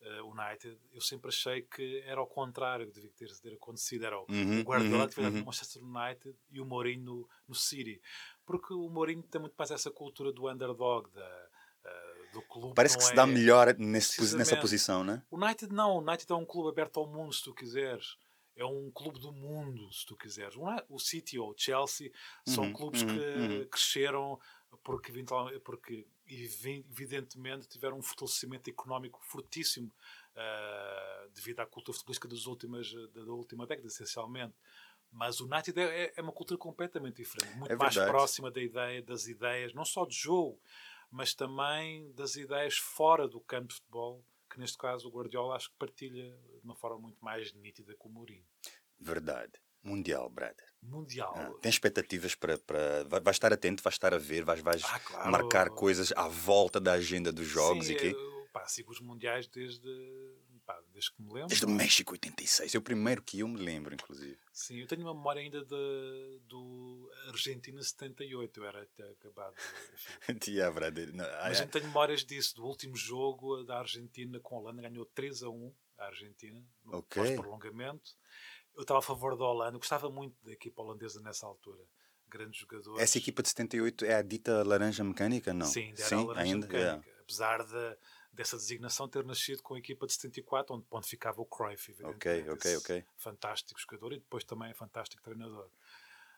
uh, 0.05 0.31
United, 0.31 0.79
eu 0.93 1.01
sempre 1.01 1.29
achei 1.29 1.63
que 1.63 2.03
era 2.07 2.21
ao 2.21 2.27
contrário 2.27 2.87
que 2.87 2.93
devia 2.93 3.11
ter, 3.11 3.29
ter 3.39 3.55
acontecido. 3.55 4.05
Era 4.05 4.19
o, 4.19 4.27
uhum, 4.29 4.63
Guardiola 4.63 5.09
que 5.09 5.21
uhum, 5.21 5.31
no 5.31 5.45
Manchester 5.47 5.83
United 5.83 6.37
e 6.51 6.61
o 6.61 6.65
Mourinho 6.65 7.05
no, 7.05 7.29
no 7.49 7.55
City. 7.55 8.01
Porque 8.45 8.75
o 8.75 8.89
Mourinho 8.89 9.23
tem 9.23 9.41
muito 9.41 9.55
mais 9.57 9.71
essa 9.71 9.91
cultura 9.91 10.33
do 10.33 10.51
underdog, 10.51 11.11
da, 11.11 11.23
uh. 11.23 11.54
Parece 12.75 12.97
que 12.97 13.05
se 13.05 13.13
é, 13.13 13.15
dá 13.15 13.27
melhor 13.27 13.75
nesse, 13.79 14.37
nessa 14.37 14.57
posição, 14.57 15.05
né? 15.05 15.23
O 15.31 15.37
United 15.37 15.73
não. 15.73 15.97
O 15.97 15.99
United 16.01 16.31
é 16.31 16.35
um 16.35 16.45
clube 16.45 16.69
aberto 16.71 16.99
ao 16.99 17.07
mundo, 17.07 17.33
se 17.33 17.43
tu 17.43 17.55
quiseres 17.55 18.17
é 18.57 18.65
um 18.65 18.91
clube 18.91 19.19
do 19.19 19.33
mundo, 19.33 19.93
se 19.93 20.07
tu 20.07 20.17
quiseres. 20.17 20.55
O 20.89 20.99
City 20.99 21.39
ou 21.39 21.51
o 21.51 21.55
Chelsea 21.57 22.13
são 22.47 22.65
uhum, 22.65 22.73
clubes 22.73 23.03
uhum, 23.03 23.09
que 23.09 23.21
uhum. 23.21 23.67
cresceram 23.67 24.39
porque, 24.83 25.25
porque 25.65 26.07
evidentemente 26.27 27.69
tiveram 27.69 27.99
um 27.99 28.03
fortalecimento 28.03 28.71
económico 28.71 29.21
fortíssimo 29.23 29.89
uh, 29.89 31.31
devido 31.35 31.61
à 31.61 31.67
cultura 31.67 31.97
futebolística 31.97 32.29
das 32.29 32.47
últimas, 32.47 32.93
da, 33.13 33.25
da 33.25 33.33
última 33.33 33.67
década, 33.67 33.89
essencialmente. 33.89 34.55
Mas 35.11 35.41
o 35.41 35.47
United 35.47 35.79
é, 35.79 36.13
é 36.17 36.23
uma 36.23 36.33
cultura 36.33 36.59
completamente 36.59 37.17
diferente, 37.17 37.57
muito 37.57 37.73
é 37.73 37.77
mais 37.77 37.95
próxima 37.95 38.51
da 38.51 38.61
ideia, 38.61 39.01
das 39.01 39.29
ideias, 39.29 39.73
não 39.73 39.85
só 39.85 40.05
de 40.05 40.15
jogo, 40.15 40.59
mas 41.15 41.33
também 41.33 42.13
das 42.13 42.35
ideias 42.35 42.77
fora 42.77 43.29
do 43.29 43.41
campo 43.41 43.69
de 43.69 43.75
futebol, 43.77 44.27
que 44.51 44.59
neste 44.59 44.77
caso 44.77 45.07
o 45.07 45.13
Guardiola 45.13 45.55
acho 45.55 45.71
que 45.71 45.77
partilha 45.79 46.37
de 46.59 46.65
uma 46.65 46.75
forma 46.75 46.99
muito 46.99 47.25
mais 47.25 47.53
nítida 47.55 47.95
com 47.97 48.09
o 48.09 48.13
Mourinho. 48.13 48.45
Verdade. 48.99 49.53
Mundial, 49.81 50.29
brother. 50.29 50.67
Mundial. 50.83 51.33
Ah, 51.37 51.53
tem 51.61 51.71
expectativas 51.71 52.35
para. 52.35 52.59
para 52.59 53.05
vai, 53.05 53.21
vai, 53.21 53.31
estar 53.31 53.53
atento, 53.53 53.83
vai 53.83 53.93
estar 53.93 54.13
a 54.13 54.19
ver, 54.19 54.45
vai, 54.45 54.61
vai 54.61 54.77
ah, 54.83 54.99
claro. 54.99 55.31
marcar 55.31 55.71
coisas 55.71 56.11
à 56.17 56.27
volta 56.27 56.81
da 56.81 56.95
agenda 56.95 57.31
dos 57.31 57.47
jogos 57.47 57.87
Sim, 57.87 57.93
e 57.93 57.97
quê? 57.97 58.13
Eu, 58.17 58.49
pá, 58.53 58.67
sigo 58.67 58.91
os 58.91 59.01
mundiais 59.01 59.47
desde, 59.47 59.89
pá, 60.67 60.81
desde 60.91 61.13
que 61.13 61.23
me 61.23 61.29
lembro. 61.29 61.49
Desde 61.49 61.67
o 61.67 61.71
México 61.71 62.13
86, 62.13 62.75
é 62.75 62.79
o 62.79 62.83
primeiro 62.83 63.23
que 63.23 63.39
eu 63.39 63.47
me 63.47 63.59
lembro, 63.59 63.95
inclusive. 63.95 64.39
Sim, 64.53 64.81
eu 64.81 64.87
tenho 64.89 65.03
uma 65.03 65.15
memória 65.15 65.41
ainda 65.41 65.63
de, 65.65 66.41
do 66.49 66.84
Argentina 67.35 67.83
78, 67.83 68.61
eu 68.61 68.67
era 68.67 68.83
até 68.83 69.11
acabado. 69.11 69.55
Tia, 70.41 70.71
brother. 70.73 71.15
Não, 71.15 71.25
Mas 71.25 71.61
eu 71.61 71.69
tenho 71.69 71.87
memórias 71.87 72.25
disso, 72.25 72.57
do 72.57 72.65
último 72.65 72.97
jogo 72.97 73.63
da 73.65 73.79
Argentina 73.79 74.41
com 74.41 74.57
a 74.57 74.59
Holanda, 74.61 74.83
ganhou 74.83 75.05
3 75.07 75.43
a 75.43 75.51
1 75.51 75.75
a 75.99 76.07
Argentina, 76.07 76.65
no 76.85 76.99
okay. 76.99 77.23
pós-prolongamento 77.23 78.17
eu 78.77 78.83
estava 78.83 78.99
a 78.99 79.03
favor 79.03 79.37
da 79.37 79.45
Holanda, 79.45 79.77
eu 79.77 79.81
gostava 79.81 80.11
muito 80.11 80.37
da 80.45 80.53
equipa 80.53 80.83
holandesa 80.83 81.21
nessa 81.21 81.47
altura. 81.47 81.83
Grandes 82.29 82.61
jogadores. 82.61 83.01
Essa 83.01 83.19
equipa 83.19 83.43
de 83.43 83.49
78 83.49 84.05
é 84.05 84.15
a 84.15 84.23
dita 84.23 84.65
laranja 84.65 85.05
mecânica, 85.05 85.55
não? 85.55 85.67
Sim, 85.67 85.93
era 85.97 86.09
Sim, 86.09 86.15
a 86.17 86.27
laranja 86.27 86.43
ainda, 86.43 86.67
mecânica. 86.67 87.07
Yeah. 87.07 87.23
Apesar 87.23 87.65
de, 87.65 87.99
dessa 88.33 88.57
designação 88.57 89.09
ter 89.09 89.25
nascido 89.25 89.63
com 89.63 89.75
a 89.75 89.79
equipa 89.79 90.07
de 90.07 90.15
74, 90.15 90.75
onde, 90.75 90.87
onde 90.91 91.07
ficava 91.07 91.41
o 91.41 91.47
Cruyff, 91.47 91.95
Ok, 92.03 92.51
ok, 92.51 92.77
ok. 92.77 93.05
Fantástico 93.17 93.81
jogador 93.81 94.13
e 94.13 94.19
depois 94.19 94.43
também 94.43 94.71
é 94.71 94.75
fantástico 94.75 95.23
treinador. 95.23 95.71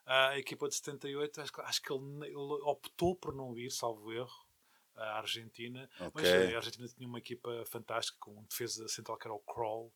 A 0.07 0.39
equipa 0.39 0.69
de 0.69 0.77
78, 0.77 1.41
acho, 1.41 1.61
acho 1.63 1.83
que 1.83 1.93
ele, 1.93 2.27
ele 2.27 2.63
optou 2.63 3.17
por 3.17 3.35
não 3.35 3.59
ir, 3.59 3.71
salvo 3.71 4.13
erro, 4.13 4.47
à 4.95 5.19
Argentina. 5.19 5.91
Okay. 5.95 6.11
Mas 6.15 6.55
a 6.55 6.57
Argentina 6.57 6.89
tinha 6.89 7.09
uma 7.09 7.19
equipa 7.19 7.65
fantástica, 7.67 8.17
com 8.21 8.39
um 8.39 8.45
defesa 8.45 8.87
central 8.89 9.19
que 9.19 9.27
era 9.27 9.35
o 9.35 9.41
Kroll 9.41 9.93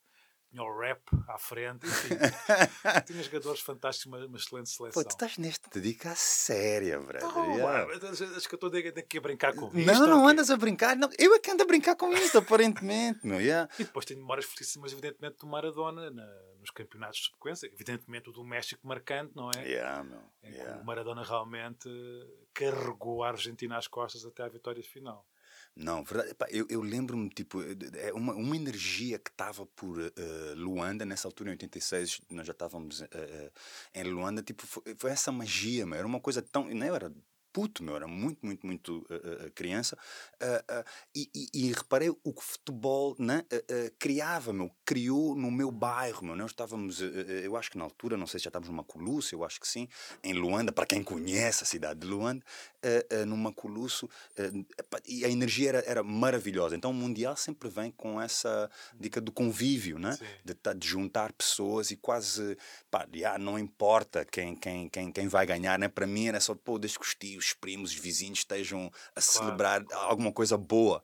tinha 0.50 0.62
o 0.62 0.78
rap 0.78 1.00
à 1.28 1.38
frente, 1.38 1.86
enfim. 1.86 2.14
tinha 3.06 3.22
jogadores 3.22 3.60
fantásticos, 3.60 4.06
uma, 4.06 4.26
uma 4.26 4.36
excelente 4.36 4.68
seleção. 4.68 5.02
Pô, 5.02 5.08
tu 5.08 5.12
estás 5.12 5.38
neste 5.38 5.70
te 5.70 5.80
dica 5.80 6.12
séria, 6.16 6.98
brother. 6.98 7.36
Oh, 7.36 7.44
yeah. 7.56 8.10
Acho 8.36 8.48
que 8.48 8.54
eu 8.54 8.66
estou 8.66 8.70
aqui 8.70 9.18
a 9.18 9.20
brincar 9.20 9.54
com 9.54 9.66
isto. 9.66 9.86
Não, 9.86 10.06
não 10.06 10.26
andas 10.26 10.50
a 10.50 10.56
brincar. 10.56 10.96
Não. 10.96 11.08
Eu 11.18 11.34
é 11.34 11.38
que 11.38 11.50
ando 11.50 11.62
a 11.62 11.66
brincar 11.66 11.94
com 11.94 12.12
isto, 12.12 12.38
aparentemente. 12.38 13.20
Não, 13.24 13.40
yeah. 13.40 13.70
E 13.78 13.84
depois 13.84 14.04
tenho 14.04 14.20
memórias 14.20 14.44
fortíssimas, 14.44 14.92
evidentemente, 14.92 15.38
do 15.38 15.46
Maradona 15.46 16.10
na, 16.10 16.26
nos 16.58 16.70
campeonatos 16.70 17.20
de 17.20 17.24
sequência. 17.26 17.66
Evidentemente, 17.72 18.28
o 18.28 18.32
do 18.32 18.44
México 18.44 18.86
marcante, 18.86 19.34
não 19.36 19.50
é? 19.56 19.64
Yeah, 19.64 20.02
meu. 20.02 20.20
Yeah. 20.42 20.82
o 20.82 20.84
Maradona 20.84 21.22
realmente 21.22 21.88
carregou 22.52 23.22
a 23.22 23.28
Argentina 23.28 23.78
às 23.78 23.86
costas 23.86 24.24
até 24.24 24.42
à 24.42 24.48
vitória 24.48 24.82
final. 24.82 25.24
Não, 25.76 26.04
verdade. 26.04 26.35
Eu, 26.50 26.66
eu 26.68 26.83
lembro-me, 26.83 27.28
tipo, 27.30 27.59
é 27.96 28.12
uma, 28.12 28.35
uma 28.35 28.56
energia 28.56 29.18
que 29.18 29.30
estava 29.30 29.64
por 29.64 29.98
uh, 29.98 30.12
Luanda, 30.56 31.04
nessa 31.04 31.26
altura, 31.28 31.50
em 31.50 31.52
86, 31.52 32.20
nós 32.30 32.46
já 32.46 32.52
estávamos 32.52 33.00
uh, 33.00 33.04
uh, 33.04 33.50
em 33.94 34.04
Luanda, 34.04 34.42
tipo, 34.42 34.66
foi, 34.66 34.94
foi, 34.98 35.11
essa 35.11 35.33
magia, 35.33 35.87
meu. 35.87 35.98
Era 35.98 36.06
uma 36.06 36.20
coisa 36.20 36.42
tão. 36.42 36.68
Não 36.68 36.94
era 36.94 37.12
puto, 37.52 37.82
meu, 37.82 37.96
era 37.96 38.06
muito, 38.06 38.44
muito, 38.44 38.66
muito 38.66 38.98
uh, 39.10 39.50
criança. 39.54 39.96
Uh, 40.42 40.84
e, 41.14 41.30
e, 41.34 41.48
e, 41.54 41.72
reparei 41.72 42.08
o 42.08 42.14
que 42.14 42.40
o 42.40 42.40
futebol 42.40 43.16
né, 43.18 43.44
criava, 43.98 44.52
meu, 44.52 44.70
criou 44.84 45.34
no 45.34 45.50
meu 45.50 45.70
bairro, 45.70 46.24
meu. 46.24 46.36
Nós 46.36 46.50
estávamos, 46.50 47.00
eu 47.00 47.56
acho 47.56 47.70
que 47.70 47.78
na 47.78 47.84
altura, 47.84 48.16
não 48.16 48.26
sei 48.26 48.38
se 48.40 48.44
já 48.44 48.48
estávamos 48.48 48.70
numa 48.70 48.84
Coluça, 48.84 49.34
eu 49.34 49.44
acho 49.44 49.60
que 49.60 49.68
sim, 49.68 49.88
em 50.22 50.32
Luanda, 50.32 50.72
para 50.72 50.86
quem 50.86 51.02
conhece 51.02 51.62
a 51.62 51.66
cidade 51.66 52.00
de 52.00 52.06
Luanda, 52.06 52.44
uh, 52.84 53.22
uh, 53.22 53.36
Maculusso 53.36 54.06
uh, 54.06 55.00
e 55.06 55.24
a 55.24 55.28
energia 55.28 55.70
era, 55.70 55.84
era 55.86 56.02
maravilhosa. 56.02 56.76
Então 56.76 56.90
o 56.90 56.94
Mundial 56.94 57.36
sempre 57.36 57.68
vem 57.68 57.90
com 57.90 58.20
essa 58.20 58.70
dica 58.98 59.20
do 59.20 59.32
convívio, 59.32 59.98
né? 59.98 60.16
de, 60.44 60.54
de 60.74 60.86
juntar 60.86 61.32
pessoas 61.32 61.90
e 61.90 61.96
quase, 61.96 62.56
pá, 62.90 63.06
já, 63.12 63.38
não 63.38 63.58
importa 63.58 64.24
quem, 64.24 64.54
quem, 64.54 64.88
quem, 64.88 65.12
quem 65.12 65.28
vai 65.28 65.46
ganhar, 65.46 65.78
né? 65.78 65.88
para 65.88 66.06
mim 66.06 66.28
era 66.28 66.40
só, 66.40 66.54
pô, 66.54 66.78
que 66.78 67.06
os 67.40 67.53
primos, 67.53 67.90
os 67.90 67.96
vizinhos 67.96 68.40
estejam 68.40 68.87
a 68.87 69.20
claro. 69.20 69.22
celebrar 69.22 69.85
alguma 69.92 70.33
coisa 70.33 70.57
boa 70.57 71.03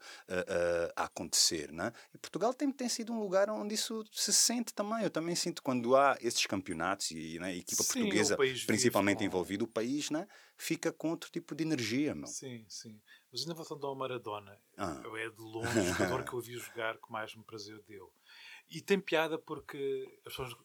a 0.95 1.05
acontecer. 1.05 1.73
Né? 1.73 1.93
E 2.15 2.19
Portugal 2.19 2.55
tem, 2.55 2.71
tem 2.71 2.89
sido 2.89 3.13
um 3.13 3.21
lugar 3.21 3.51
onde 3.51 3.75
isso 3.75 4.05
se 4.13 4.33
sente 4.33 4.73
também. 4.73 5.03
Eu 5.03 5.11
também 5.11 5.35
sinto 5.35 5.63
quando 5.63 5.97
há 5.97 6.17
esses 6.21 6.47
campeonatos 6.47 7.11
e 7.11 7.39
né, 7.39 7.49
a 7.49 7.57
equipa 7.57 7.83
sim, 7.83 8.01
portuguesa, 8.01 8.37
principalmente 8.67 9.19
vive, 9.19 9.27
envolvido, 9.27 9.65
o 9.65 9.69
país 9.69 10.11
né, 10.11 10.29
fica 10.57 10.93
com 10.93 11.11
outro 11.11 11.31
tipo 11.31 11.55
de 11.55 11.65
energia. 11.65 12.15
Meu. 12.15 12.27
Sim, 12.27 12.65
sim. 12.69 13.01
Mas 13.33 13.43
ainda 13.43 13.55
voltando 13.55 13.87
ao 13.87 13.95
Maradona, 13.95 14.59
ah. 14.77 15.03
é 15.17 15.29
de 15.29 15.41
longe 15.41 15.79
o 15.79 15.85
jogador 15.85 16.25
que 16.25 16.33
eu 16.33 16.41
vi 16.41 16.57
jogar 16.57 16.97
que 16.99 17.11
mais 17.11 17.35
me 17.35 17.45
prazer 17.45 17.81
deu. 17.89 18.13
E 18.71 18.81
tem 18.81 19.01
piada 19.01 19.39
porque 19.39 20.19
as 20.25 20.33
pessoas 20.33 20.57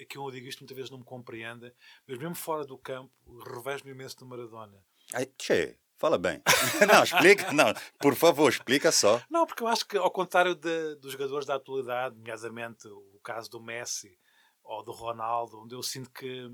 aqui 0.00 0.18
eu 0.18 0.30
digo 0.30 0.46
isto 0.48 0.60
muitas 0.60 0.76
vezes 0.76 0.90
não 0.90 0.98
me 0.98 1.04
compreendem, 1.04 1.72
mas 2.06 2.18
mesmo 2.18 2.34
fora 2.34 2.64
do 2.64 2.76
campo, 2.76 3.12
revejo-me 3.54 3.92
imenso 3.92 4.18
do 4.18 4.26
Maradona. 4.26 4.84
Ai, 5.14 5.26
che, 5.38 5.78
Fala 5.96 6.18
bem. 6.18 6.42
não, 6.92 7.02
explica. 7.02 7.52
Não, 7.52 7.72
por 7.98 8.14
favor, 8.14 8.50
explica 8.50 8.92
só. 8.92 9.22
Não, 9.30 9.46
porque 9.46 9.62
eu 9.62 9.68
acho 9.68 9.86
que, 9.86 9.96
ao 9.96 10.10
contrário 10.10 10.54
de, 10.54 10.96
dos 10.96 11.12
jogadores 11.12 11.46
da 11.46 11.54
atualidade, 11.54 12.16
nomeadamente 12.16 12.88
o 12.88 13.20
caso 13.22 13.48
do 13.48 13.62
Messi 13.62 14.18
ou 14.62 14.82
do 14.82 14.92
Ronaldo, 14.92 15.62
onde 15.62 15.74
eu 15.74 15.82
sinto 15.82 16.10
que, 16.10 16.50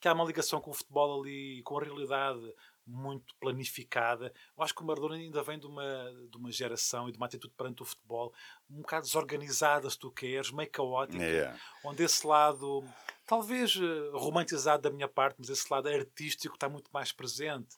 que 0.00 0.06
há 0.06 0.12
uma 0.12 0.24
ligação 0.24 0.60
com 0.60 0.70
o 0.70 0.74
futebol 0.74 1.20
ali, 1.20 1.62
com 1.64 1.78
a 1.78 1.82
realidade 1.82 2.54
muito 2.86 3.34
planificada. 3.40 4.32
Eu 4.56 4.62
acho 4.62 4.74
que 4.74 4.82
o 4.82 4.86
Maradona 4.86 5.14
ainda 5.14 5.42
vem 5.42 5.58
de 5.58 5.66
uma, 5.66 6.12
de 6.30 6.36
uma 6.36 6.50
geração 6.50 7.08
e 7.08 7.12
de 7.12 7.16
uma 7.16 7.26
atitude 7.26 7.54
perante 7.56 7.82
o 7.82 7.86
futebol 7.86 8.32
um 8.68 8.80
bocado 8.80 9.06
desorganizada, 9.06 9.88
se 9.88 9.98
tu 9.98 10.10
queres, 10.10 10.50
meio 10.50 10.70
caótica, 10.70 11.22
yeah. 11.22 11.58
onde 11.84 12.02
esse 12.02 12.26
lado, 12.26 12.84
talvez 13.26 13.76
eh, 13.76 14.10
romantizado 14.12 14.82
da 14.82 14.90
minha 14.90 15.08
parte, 15.08 15.36
mas 15.38 15.48
esse 15.48 15.72
lado 15.72 15.88
artístico 15.88 16.54
está 16.54 16.68
muito 16.68 16.90
mais 16.92 17.12
presente. 17.12 17.76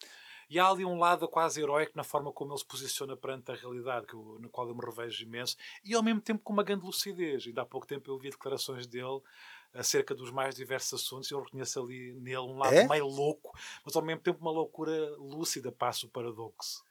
E 0.49 0.59
há 0.59 0.67
ali 0.69 0.85
um 0.85 0.99
lado 0.99 1.27
quase 1.27 1.59
heróico 1.61 1.93
na 1.95 2.03
forma 2.03 2.31
como 2.31 2.51
ele 2.51 2.59
se 2.59 2.65
posiciona 2.65 3.17
perante 3.17 3.51
a 3.51 3.55
realidade, 3.55 4.05
eu, 4.13 4.37
no 4.39 4.49
qual 4.49 4.67
eu 4.67 4.75
me 4.75 4.85
revejo 4.85 5.23
imenso, 5.23 5.57
e 5.83 5.95
ao 5.95 6.03
mesmo 6.03 6.21
tempo 6.21 6.41
com 6.43 6.53
uma 6.53 6.63
grande 6.63 6.85
lucidez. 6.85 7.47
Ainda 7.47 7.63
há 7.63 7.65
pouco 7.65 7.87
tempo 7.87 8.09
eu 8.09 8.13
ouvi 8.13 8.29
declarações 8.29 8.85
dele 8.85 9.21
acerca 9.73 10.13
dos 10.15 10.31
mais 10.31 10.55
diversos 10.55 11.01
assuntos 11.01 11.29
e 11.29 11.33
eu 11.33 11.41
reconheço 11.41 11.79
ali 11.81 12.13
nele 12.13 12.37
um 12.37 12.57
lado 12.57 12.73
é? 12.73 12.87
meio 12.87 13.07
louco, 13.07 13.57
mas 13.83 13.95
ao 13.95 14.01
mesmo 14.01 14.21
tempo 14.21 14.39
uma 14.39 14.51
loucura 14.51 15.15
lúcida, 15.17 15.71
passa 15.71 16.05
o 16.05 16.09
paradoxo. 16.09 16.83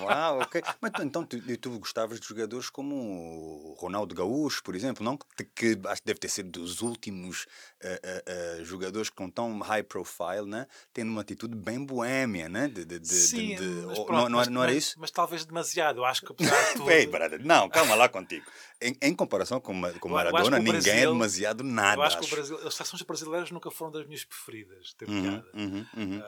Uau, 0.00 0.40
ok. 0.40 0.62
Mas 0.80 0.92
então 1.00 1.24
tu, 1.24 1.38
tu 1.58 1.78
gostavas 1.78 2.20
de 2.20 2.26
jogadores 2.26 2.70
como 2.70 2.94
o 2.94 3.76
Ronaldo 3.78 4.14
Gaúcho, 4.14 4.62
por 4.62 4.74
exemplo, 4.74 5.04
não? 5.04 5.16
Que, 5.16 5.78
acho 5.86 6.02
que 6.02 6.06
deve 6.06 6.18
ter 6.18 6.28
sido 6.28 6.50
dos 6.50 6.82
últimos 6.82 7.46
uh, 7.82 7.88
uh, 7.88 8.60
uh, 8.60 8.64
jogadores 8.64 9.10
com 9.10 9.30
tão 9.30 9.58
high 9.60 9.82
profile, 9.82 10.46
né? 10.46 10.66
Tendo 10.92 11.10
uma 11.10 11.20
atitude 11.20 11.54
bem 11.54 11.84
boêmia, 11.84 12.48
né? 12.48 12.68
De, 12.68 12.84
de, 12.84 12.98
de, 12.98 13.08
Sim, 13.08 13.56
mas 13.86 13.98
pronto, 13.98 14.12
não, 14.12 14.28
não, 14.28 14.40
era, 14.40 14.50
não 14.50 14.62
era 14.62 14.72
mas, 14.72 14.84
isso? 14.84 15.00
Mas 15.00 15.10
talvez 15.10 15.44
demasiado. 15.44 16.00
Eu 16.00 16.04
acho 16.04 16.22
que 16.22 16.32
apesar 16.32 16.68
de 16.68 16.72
tudo... 16.76 16.90
Ei, 16.90 17.08
não, 17.44 17.68
calma 17.68 17.94
lá 17.94 18.08
contigo. 18.08 18.46
Em, 18.80 18.94
em 19.00 19.14
comparação 19.14 19.58
com, 19.58 19.72
com 19.98 20.08
Maradona, 20.08 20.58
ninguém 20.58 20.72
Brasil, 20.72 20.92
é 20.92 21.06
demasiado 21.06 21.64
nada. 21.64 21.96
Eu 21.96 22.02
acho, 22.02 22.18
acho. 22.18 22.28
que 22.28 22.34
Brasil, 22.34 22.58
as 22.66 22.74
seleções 22.74 23.02
brasileiras 23.02 23.50
nunca 23.50 23.70
foram 23.70 23.90
das 23.90 24.06
minhas 24.06 24.24
preferidas, 24.24 24.92
ter 24.94 25.08
uhum. 25.08 25.42
Uhum, 25.54 25.86
uhum. 25.96 26.22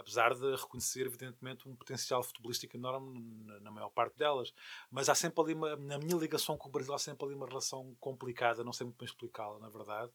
apesar 0.00 0.34
de 0.34 0.56
reconhecer, 0.56 1.06
evidentemente, 1.06 1.68
um 1.68 1.76
potencial 1.76 2.22
futebolístico 2.22 2.71
enorme 2.76 3.44
na 3.60 3.70
maior 3.70 3.90
parte 3.90 4.16
delas, 4.16 4.52
mas 4.90 5.08
há 5.08 5.14
sempre 5.14 5.42
ali, 5.42 5.54
uma, 5.54 5.76
na 5.76 5.98
minha 5.98 6.16
ligação 6.16 6.56
com 6.56 6.68
o 6.68 6.72
Brasil, 6.72 6.94
há 6.94 6.98
sempre 6.98 7.26
ali 7.26 7.34
uma 7.34 7.46
relação 7.46 7.94
complicada, 8.00 8.64
não 8.64 8.72
sei 8.72 8.84
muito 8.84 8.98
bem 8.98 9.06
explicá-la, 9.06 9.58
na 9.58 9.68
verdade, 9.68 10.12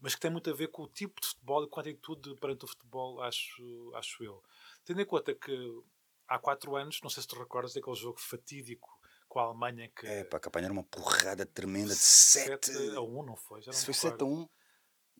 mas 0.00 0.14
que 0.14 0.20
tem 0.20 0.30
muito 0.30 0.48
a 0.50 0.54
ver 0.54 0.68
com 0.68 0.82
o 0.82 0.88
tipo 0.88 1.20
de 1.20 1.26
futebol 1.28 1.64
e 1.64 1.68
com 1.68 1.80
a 1.80 1.82
atitude 1.82 2.34
perante 2.36 2.64
o 2.64 2.68
futebol, 2.68 3.20
acho, 3.20 3.92
acho 3.94 4.22
eu. 4.22 4.42
Tendo 4.84 5.00
em 5.00 5.06
conta 5.06 5.34
que 5.34 5.82
há 6.28 6.38
quatro 6.38 6.76
anos, 6.76 7.00
não 7.02 7.10
sei 7.10 7.22
se 7.22 7.28
te 7.28 7.36
recordas 7.36 7.74
daquele 7.74 7.96
jogo 7.96 8.20
fatídico 8.20 8.88
com 9.28 9.40
a 9.40 9.42
Alemanha 9.44 9.90
que. 9.94 10.06
É, 10.06 10.24
para 10.24 10.40
que 10.40 10.48
apanharam 10.48 10.74
uma 10.74 10.84
porrada 10.84 11.44
tremenda 11.44 11.92
de 11.92 12.00
7 12.00 12.70
a 12.96 13.00
1, 13.00 13.22
não 13.24 13.36
foi? 13.36 13.60
Já 13.60 13.72
não 13.72 13.78
se 13.78 13.84
foi 13.84 13.94
7 13.94 14.22
a 14.22 14.24
1. 14.24 14.48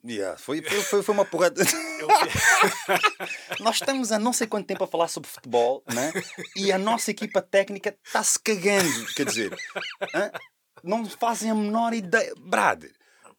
Yeah, 0.05 0.37
foi, 0.41 0.63
foi, 0.63 1.03
foi 1.03 1.15
uma 1.15 1.25
porrada. 1.25 1.63
Nós 3.61 3.77
estamos 3.77 4.13
há 4.13 4.19
não 4.19 4.33
sei 4.33 4.47
quanto 4.47 4.67
tempo 4.67 4.85
a 4.85 4.89
falar 4.89 5.09
sobre 5.09 5.29
futebol 5.29 5.83
né? 5.93 6.13
e 6.57 6.71
a 6.73 6.79
nossa 6.79 7.11
equipa 7.11 7.43
técnica 7.43 7.97
está-se 8.05 8.39
cagando. 8.39 9.07
Quer 9.15 9.27
dizer, 9.27 9.57
não 10.83 11.05
fazem 11.07 11.51
a 11.51 11.55
menor 11.55 11.93
ideia. 11.93 12.33
Brad, 12.39 12.85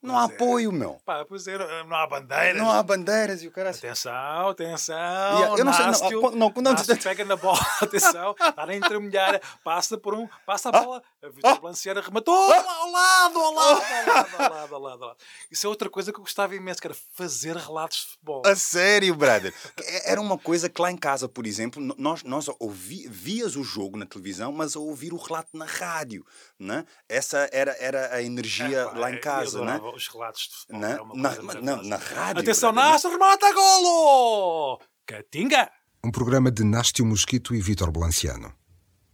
não 0.02 0.18
há 0.18 0.24
é. 0.24 0.26
apoio, 0.26 0.72
meu. 0.72 1.00
Pá, 1.06 1.26
pois 1.26 1.46
é, 1.48 1.58
não 1.84 1.96
há 1.96 2.08
bandeiras. 2.08 2.58
Não 2.58 2.72
há 2.72 2.82
bandeiras 2.82 3.44
e 3.44 3.48
o 3.48 3.52
cara. 3.52 3.72
Atenção, 3.72 4.50
atenção. 4.50 4.96
Yeah, 4.96 5.58
eu 5.58 5.66
não 5.66 5.74
sei, 5.74 5.86
não, 5.86 6.22
não, 6.32 6.54
não, 6.56 6.74
não 6.74 6.98
pega 7.04 7.26
na 7.26 7.36
bola, 7.36 7.60
atenção, 7.82 8.32
está 8.32 8.66
a 8.66 8.76
intermediária, 8.76 9.42
passa 9.64 9.98
por 9.98 10.14
um, 10.14 10.28
passa 10.46 10.70
a 10.70 10.78
ah, 10.78 10.84
bola, 10.84 11.04
a 11.22 11.30
Vitor 11.30 11.98
ah, 11.98 12.02
rematou 12.02 12.34
ah, 12.34 12.56
ao 12.56 12.92
lado, 12.92 13.40
ao 13.40 13.54
lado, 13.54 13.80
ao 13.80 14.06
lado, 14.06 14.30
ao 14.38 14.50
lado, 14.50 14.76
ao 14.76 14.82
lado, 14.82 15.04
ao 15.04 15.10
lado. 15.10 15.18
Isso 15.52 15.66
é 15.66 15.70
outra 15.70 15.90
coisa 15.90 16.14
que 16.14 16.20
eu 16.20 16.24
gostava 16.24 16.56
imenso, 16.56 16.80
que 16.80 16.88
era 16.88 16.96
fazer 17.14 17.58
relatos 17.58 17.98
de 17.98 18.06
futebol. 18.12 18.42
A 18.46 18.56
sério, 18.56 19.14
brother. 19.16 19.54
É, 19.84 20.12
era 20.12 20.22
uma 20.22 20.38
coisa 20.38 20.70
que 20.70 20.82
lá 20.82 20.92
em 20.92 20.98
casa, 20.98 21.28
por 21.28 21.46
exemplo, 21.46 21.82
nós, 21.98 22.24
nós 22.24 22.48
ouvi, 22.60 23.08
vias 23.10 23.56
o 23.56 23.64
jogo 23.64 23.98
na 23.98 24.06
televisão, 24.06 24.52
mas 24.52 24.76
a 24.76 24.80
ouvir 24.80 25.14
o 25.14 25.18
relato 25.18 25.50
na 25.58 25.66
rádio, 25.66 26.26
né? 26.58 26.86
Essa 27.08 27.50
era, 27.52 27.76
era 27.80 28.14
a 28.14 28.22
energia 28.22 28.86
lá 28.92 29.12
em 29.12 29.20
casa, 29.20 29.64
né? 29.64 29.80
Os 29.96 30.08
relatos 30.08 30.44
de 30.44 30.56
futebol. 30.56 31.16
Na, 31.16 31.36
na, 31.36 31.62
na, 31.62 31.84
na, 31.84 31.98
rádio. 31.98 32.42
Atenção, 32.42 32.72
Nasser, 32.72 33.12
remata 33.12 33.54
golo! 33.54 34.80
Catinga! 35.06 35.72
Um 36.04 36.12
programa 36.12 36.50
de 36.52 36.64
Nástio 36.64 37.06
Mosquito 37.06 37.54
e 37.54 37.62
Vítor 37.62 37.92
Blanciano. 37.92 38.54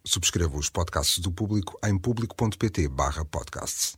Subscreva 0.05 0.55
os 0.57 0.69
podcasts 0.69 1.17
do 1.19 1.31
Público 1.31 1.79
em 1.83 1.97
público.pt 1.97 2.89
podcasts. 3.31 3.97